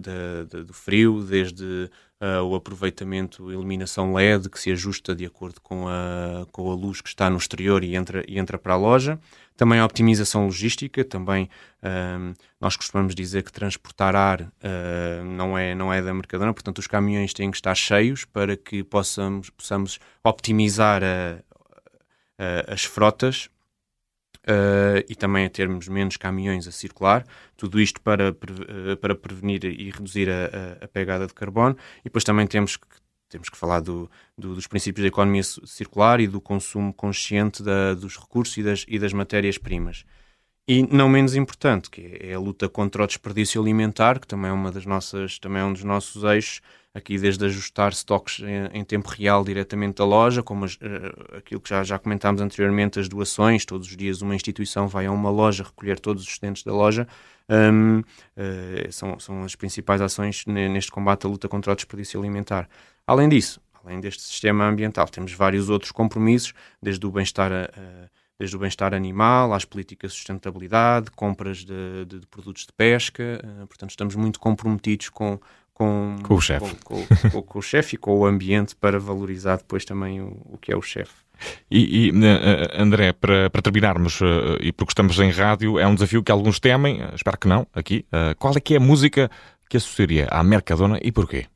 do 0.66 0.72
frio, 0.72 1.22
desde 1.22 1.88
uh, 2.20 2.42
o 2.44 2.56
aproveitamento, 2.56 3.52
iluminação 3.52 4.12
LED 4.12 4.48
que 4.48 4.58
se 4.58 4.72
ajusta 4.72 5.14
de 5.14 5.24
acordo 5.24 5.60
com 5.60 5.86
a, 5.86 6.44
com 6.50 6.72
a 6.72 6.74
luz 6.74 7.00
que 7.00 7.08
está 7.08 7.30
no 7.30 7.36
exterior 7.36 7.84
e 7.84 7.94
entra, 7.94 8.24
e 8.26 8.36
entra 8.36 8.58
para 8.58 8.74
a 8.74 8.76
loja. 8.76 9.18
Também 9.56 9.78
a 9.78 9.84
optimização 9.84 10.46
logística, 10.46 11.04
também 11.04 11.48
nós 12.60 12.74
costumamos 12.74 13.14
dizer 13.14 13.42
que 13.42 13.52
transportar 13.52 14.16
ar 14.16 14.40
uh, 14.40 15.24
não, 15.24 15.56
é, 15.56 15.74
não 15.74 15.92
é 15.92 16.00
da 16.00 16.12
Mercadona, 16.12 16.54
portanto 16.54 16.78
os 16.78 16.86
caminhões 16.86 17.32
têm 17.34 17.50
que 17.50 17.56
estar 17.56 17.74
cheios 17.74 18.24
para 18.24 18.56
que 18.56 18.82
possamos, 18.82 19.50
possamos 19.50 20.00
optimizar 20.24 21.02
a, 21.04 22.72
as 22.72 22.84
frotas 22.84 23.51
Uh, 24.44 24.98
e 25.08 25.14
também 25.14 25.46
a 25.46 25.50
termos 25.50 25.86
menos 25.86 26.16
caminhões 26.16 26.66
a 26.66 26.72
circular, 26.72 27.24
tudo 27.56 27.80
isto 27.80 28.00
para, 28.00 28.30
uh, 28.30 28.96
para 29.00 29.14
prevenir 29.14 29.64
e 29.64 29.88
reduzir 29.88 30.28
a, 30.28 30.80
a, 30.80 30.84
a, 30.84 30.88
pegada 30.88 31.28
de 31.28 31.32
carbono. 31.32 31.76
E 32.00 32.04
depois 32.04 32.24
também 32.24 32.44
temos 32.48 32.76
que, 32.76 32.86
temos 33.28 33.48
que 33.48 33.56
falar 33.56 33.78
do, 33.78 34.10
do, 34.36 34.56
dos 34.56 34.66
princípios 34.66 35.04
da 35.04 35.08
economia 35.08 35.44
circular 35.44 36.20
e 36.20 36.26
do 36.26 36.40
consumo 36.40 36.92
consciente 36.92 37.62
da, 37.62 37.94
dos 37.94 38.18
recursos 38.18 38.56
e 38.56 38.64
das, 38.64 38.84
e 38.88 38.98
das 38.98 39.12
matérias-primas. 39.12 40.04
E 40.66 40.82
não 40.82 41.08
menos 41.08 41.34
importante, 41.34 41.90
que 41.90 42.18
é 42.20 42.34
a 42.34 42.38
luta 42.38 42.68
contra 42.68 43.02
o 43.02 43.06
desperdício 43.06 43.60
alimentar, 43.60 44.20
que 44.20 44.26
também 44.26 44.50
é 44.50 44.54
uma 44.54 44.70
das 44.70 44.86
nossas, 44.86 45.38
também 45.38 45.60
é 45.60 45.64
um 45.64 45.72
dos 45.72 45.82
nossos 45.82 46.22
eixos, 46.22 46.60
aqui 46.94 47.18
desde 47.18 47.44
ajustar 47.46 47.92
stocks 47.92 48.40
em, 48.40 48.80
em 48.80 48.84
tempo 48.84 49.08
real 49.08 49.44
diretamente 49.44 49.96
da 49.96 50.04
loja, 50.04 50.42
como 50.42 50.64
as, 50.64 50.74
uh, 50.74 51.36
aquilo 51.38 51.60
que 51.60 51.70
já, 51.70 51.82
já 51.82 51.98
comentámos 51.98 52.40
anteriormente, 52.40 53.00
as 53.00 53.08
doações, 53.08 53.64
todos 53.64 53.88
os 53.88 53.96
dias 53.96 54.20
uma 54.20 54.34
instituição 54.34 54.86
vai 54.86 55.06
a 55.06 55.12
uma 55.12 55.30
loja 55.30 55.64
recolher 55.64 55.98
todos 55.98 56.22
os 56.22 56.28
excedentes 56.28 56.62
da 56.62 56.72
loja, 56.72 57.06
um, 57.48 58.00
uh, 58.00 58.92
são, 58.92 59.18
são 59.18 59.42
as 59.42 59.54
principais 59.54 60.00
ações 60.00 60.44
neste 60.46 60.90
combate 60.90 61.26
à 61.26 61.28
luta 61.28 61.48
contra 61.48 61.72
o 61.72 61.76
desperdício 61.76 62.20
alimentar. 62.20 62.68
Além 63.06 63.28
disso, 63.28 63.60
além 63.84 63.98
deste 63.98 64.22
sistema 64.22 64.64
ambiental, 64.64 65.08
temos 65.08 65.32
vários 65.32 65.68
outros 65.68 65.92
compromissos, 65.92 66.52
desde 66.80 67.04
o 67.06 67.10
bem-estar 67.10 67.50
desde 68.38 68.56
o 68.56 68.58
bem-estar 68.58 68.92
animal 68.92 69.52
às 69.52 69.64
políticas 69.64 70.10
de 70.10 70.16
sustentabilidade, 70.16 71.12
compras 71.12 71.58
de, 71.58 72.04
de, 72.06 72.18
de 72.20 72.26
produtos 72.26 72.66
de 72.66 72.72
pesca. 72.72 73.40
Portanto, 73.68 73.90
estamos 73.90 74.16
muito 74.16 74.40
comprometidos 74.40 75.10
com, 75.10 75.38
com, 75.74 76.16
com 76.22 76.34
o 76.34 76.40
chefe. 76.40 76.76
Com, 76.84 77.06
com, 77.06 77.42
com, 77.42 77.58
o 77.58 77.62
chefe 77.62 77.96
e 77.96 77.98
com 77.98 78.18
o 78.18 78.26
ambiente 78.26 78.76
para 78.76 78.98
valorizar 78.98 79.56
depois 79.56 79.84
também 79.84 80.20
o, 80.20 80.40
o 80.44 80.58
que 80.58 80.72
é 80.72 80.76
o 80.76 80.82
chefe. 80.82 81.14
E, 81.70 82.08
e, 82.08 82.10
eh, 82.10 82.80
André, 82.80 83.12
para, 83.12 83.50
para 83.50 83.62
terminarmos, 83.62 84.20
eh, 84.22 84.58
e 84.60 84.72
porque 84.72 84.92
estamos 84.92 85.18
em 85.18 85.30
rádio, 85.30 85.78
é 85.78 85.86
um 85.86 85.94
desafio 85.94 86.22
que 86.22 86.30
alguns 86.30 86.60
temem, 86.60 87.02
eh, 87.02 87.10
espero 87.14 87.38
que 87.38 87.48
não, 87.48 87.66
aqui. 87.72 88.06
Qual 88.38 88.54
é 88.56 88.60
que 88.60 88.74
é 88.74 88.76
a 88.76 88.80
música 88.80 89.30
que 89.68 89.76
associaria 89.76 90.28
à 90.30 90.42
Mercadona 90.44 90.98
e 91.02 91.10
porquê? 91.10 91.46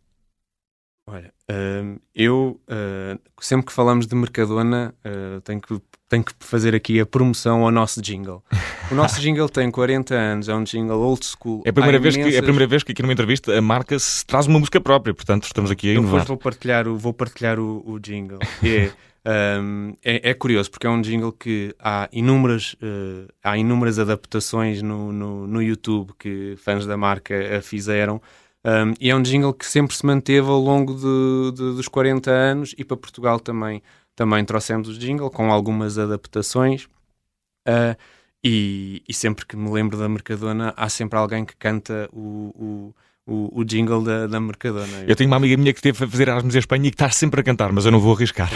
Olha, 1.07 1.33
uh, 1.51 2.01
eu 2.15 2.61
uh, 2.69 3.21
sempre 3.41 3.67
que 3.67 3.73
falamos 3.73 4.07
de 4.07 4.15
Mercadona 4.15 4.95
uh, 5.05 5.41
tenho, 5.43 5.61
que, 5.61 5.81
tenho 6.09 6.25
que 6.25 6.33
fazer 6.41 6.75
aqui 6.75 7.01
a 7.01 7.07
promoção 7.07 7.65
ao 7.65 7.71
nosso 7.71 8.01
jingle. 8.01 8.43
O 8.91 8.95
nosso 8.95 9.21
jingle 9.23 9.49
tem 9.49 9.71
40 9.71 10.15
anos, 10.15 10.49
é 10.49 10.55
um 10.55 10.65
jingle 10.65 10.99
old 10.99 11.25
school. 11.25 11.63
É 11.65 11.71
a 11.71 11.73
primeira, 11.73 11.99
vez, 11.99 12.15
imensas... 12.15 12.33
que, 12.33 12.37
é 12.37 12.41
a 12.41 12.43
primeira 12.43 12.67
vez 12.67 12.83
que 12.83 12.93
aqui 12.93 13.03
numa 13.03 13.13
entrevista 13.13 13.57
a 13.57 13.63
marca 13.63 13.99
se 13.99 14.25
traz 14.25 14.47
uma 14.47 14.59
música 14.59 14.81
própria, 14.81 15.15
portanto 15.15 15.45
estamos 15.45 15.71
aqui 15.71 15.91
a 15.91 15.93
inovar. 15.95 16.11
Depois 16.11 16.29
vou 16.29 16.37
partilhar 16.37 16.89
o, 16.89 16.97
vou 16.97 17.13
partilhar 17.13 17.59
o, 17.59 17.83
o 17.87 17.99
jingle. 17.99 18.39
É, 18.63 18.93
um, 19.61 19.95
é, 20.05 20.31
é, 20.31 20.35
curioso 20.35 20.71
porque 20.71 20.87
é 20.87 20.91
um 20.91 21.01
jingle 21.01 21.33
que 21.33 21.75
há 21.79 22.09
inúmeras, 22.13 22.75
uh, 22.75 23.29
há 23.43 23.57
inúmeras 23.57 23.99
adaptações 23.99 24.83
no, 24.83 25.13
no, 25.13 25.47
no 25.47 25.63
YouTube 25.63 26.13
que 26.19 26.57
fãs 26.57 26.87
da 26.87 26.97
marca 26.97 27.61
fizeram. 27.63 28.21
Um, 28.67 28.95
e 28.99 29.11
é 29.11 29.15
um 29.15 29.23
jingle 29.23 29.55
que 29.55 29.65
sempre 29.65 29.95
se 29.95 30.05
manteve 30.05 30.49
ao 30.49 30.59
longo 30.59 30.93
de, 30.93 31.53
de, 31.57 31.77
dos 31.77 31.87
40 31.87 32.29
anos 32.33 32.75
e 32.77 32.85
para 32.85 32.97
Portugal 32.97 33.39
também, 33.39 33.81
também 34.17 34.45
trouxemos 34.45 34.89
o 34.89 34.99
jingle 34.99 35.31
com 35.31 35.53
algumas 35.53 35.97
adaptações. 35.99 36.89
Uh, 37.69 37.97
e, 38.43 39.05
e, 39.09 39.15
sempre 39.15 39.47
que 39.47 39.57
me 39.57 39.71
lembro 39.71 39.97
da 39.97 40.09
Mercadona, 40.09 40.75
há 40.77 40.89
sempre 40.89 41.17
alguém 41.17 41.45
que 41.45 41.57
canta 41.57 42.09
o, 42.13 42.53
o 42.57 42.95
o, 43.27 43.61
o 43.61 43.65
jingle 43.65 44.03
da, 44.03 44.27
da 44.27 44.41
Mercadona. 44.41 45.05
Eu 45.07 45.17
tenho 45.17 45.29
uma 45.29 45.37
amiga 45.37 45.57
minha 45.57 45.73
que 45.73 45.83
teve 45.83 46.05
a 46.05 46.09
fazer 46.09 46.29
Erasmus 46.29 46.55
em 46.55 46.59
Espanha 46.59 46.87
e 46.87 46.91
que 46.91 46.95
está 46.95 47.11
sempre 47.11 47.41
a 47.41 47.45
cantar, 47.45 47.73
mas 47.73 47.85
eu 47.85 47.91
não 47.91 47.99
vou 47.99 48.15
arriscar. 48.15 48.49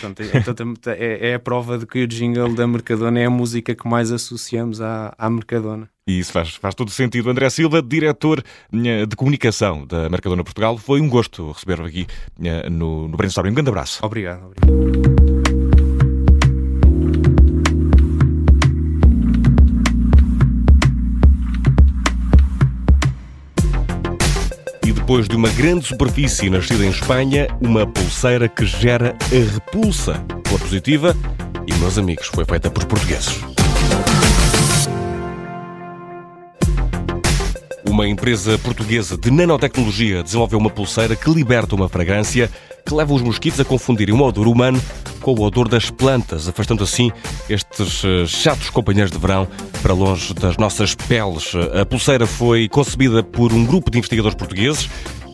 Pronto, 0.00 0.22
então, 0.50 0.74
é, 0.92 1.30
é, 1.30 1.34
a 1.34 1.38
prova 1.38 1.78
de 1.78 1.86
que 1.86 2.02
o 2.02 2.06
jingle 2.06 2.54
da 2.54 2.66
Mercadona 2.66 3.20
é 3.20 3.26
a 3.26 3.30
música 3.30 3.74
que 3.74 3.86
mais 3.86 4.10
associamos 4.10 4.80
à, 4.80 5.14
à 5.16 5.30
Mercadona. 5.30 5.88
E 6.06 6.18
isso 6.18 6.32
faz, 6.32 6.54
faz 6.54 6.74
todo 6.74 6.90
sentido. 6.90 7.28
André 7.28 7.50
Silva, 7.50 7.82
diretor 7.82 8.42
eh, 8.72 9.04
de 9.04 9.14
comunicação 9.14 9.86
da 9.86 10.08
Mercadona 10.08 10.42
Portugal, 10.42 10.78
foi 10.78 11.02
um 11.02 11.08
gosto 11.08 11.52
receber-o 11.52 11.84
aqui 11.84 12.06
eh, 12.42 12.70
no, 12.70 13.06
no 13.08 13.16
Brainstorming. 13.16 13.50
Um 13.50 13.54
grande 13.54 13.68
abraço. 13.68 14.00
Obrigado. 14.02 14.46
obrigado. 14.46 15.17
Depois 25.08 25.26
de 25.26 25.36
uma 25.36 25.48
grande 25.48 25.86
superfície 25.86 26.50
nascida 26.50 26.84
em 26.84 26.90
Espanha, 26.90 27.48
uma 27.62 27.86
pulseira 27.86 28.46
que 28.46 28.66
gera 28.66 29.16
a 29.32 29.54
repulsa 29.54 30.12
pela 30.44 30.58
positiva 30.58 31.16
e, 31.66 31.72
meus 31.76 31.96
amigos, 31.96 32.26
foi 32.26 32.44
feita 32.44 32.70
por 32.70 32.84
portugueses. 32.84 33.40
Uma 37.88 38.06
empresa 38.06 38.58
portuguesa 38.58 39.16
de 39.16 39.30
nanotecnologia 39.30 40.22
desenvolveu 40.22 40.58
uma 40.58 40.68
pulseira 40.68 41.16
que 41.16 41.30
liberta 41.30 41.74
uma 41.74 41.88
fragrância 41.88 42.50
que 42.84 42.94
leva 42.94 43.14
os 43.14 43.22
mosquitos 43.22 43.58
a 43.60 43.64
confundirem 43.64 44.14
o 44.14 44.22
odor 44.22 44.46
humano 44.46 44.78
com 45.22 45.32
o 45.32 45.40
odor 45.40 45.68
das 45.68 45.88
plantas, 45.90 46.48
afastando 46.48 46.84
assim 46.84 47.10
estes 47.48 48.04
eh, 48.04 48.26
chatos 48.26 48.68
companheiros 48.68 49.10
de 49.10 49.18
verão 49.18 49.48
para 49.82 49.92
longe 49.92 50.34
das 50.34 50.56
nossas 50.56 50.94
peles. 50.94 51.52
A 51.80 51.84
pulseira 51.84 52.26
foi 52.26 52.68
concebida 52.68 53.22
por 53.22 53.52
um 53.52 53.64
grupo 53.64 53.90
de 53.90 53.98
investigadores 53.98 54.36
portugueses 54.36 54.88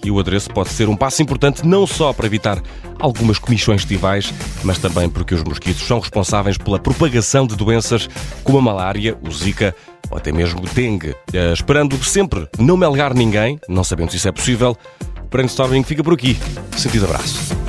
e 0.04 0.10
o 0.10 0.18
adereço 0.18 0.50
pode 0.50 0.70
ser 0.70 0.88
um 0.88 0.96
passo 0.96 1.22
importante 1.22 1.66
não 1.66 1.86
só 1.86 2.12
para 2.12 2.26
evitar 2.26 2.62
algumas 2.98 3.38
comissões 3.38 3.80
estivais, 3.80 4.32
mas 4.62 4.78
também 4.78 5.08
porque 5.08 5.34
os 5.34 5.42
mosquitos 5.42 5.86
são 5.86 5.98
responsáveis 5.98 6.58
pela 6.58 6.78
propagação 6.78 7.46
de 7.46 7.56
doenças 7.56 8.08
como 8.42 8.58
a 8.58 8.62
malária, 8.62 9.16
o 9.26 9.32
zika 9.32 9.74
ou 10.10 10.18
até 10.18 10.30
mesmo 10.30 10.60
o 10.60 10.74
dengue. 10.74 11.14
Eh, 11.32 11.52
esperando 11.52 12.02
sempre 12.04 12.46
não 12.58 12.76
melgar 12.76 13.14
ninguém, 13.14 13.58
não 13.68 13.82
sabendo 13.82 14.10
se 14.10 14.18
isso 14.18 14.28
é 14.28 14.32
possível, 14.32 14.76
o 15.24 15.28
brainstorming 15.28 15.82
fica 15.82 16.04
por 16.04 16.12
aqui. 16.12 16.38
Sentido 16.76 17.06
abraço. 17.06 17.63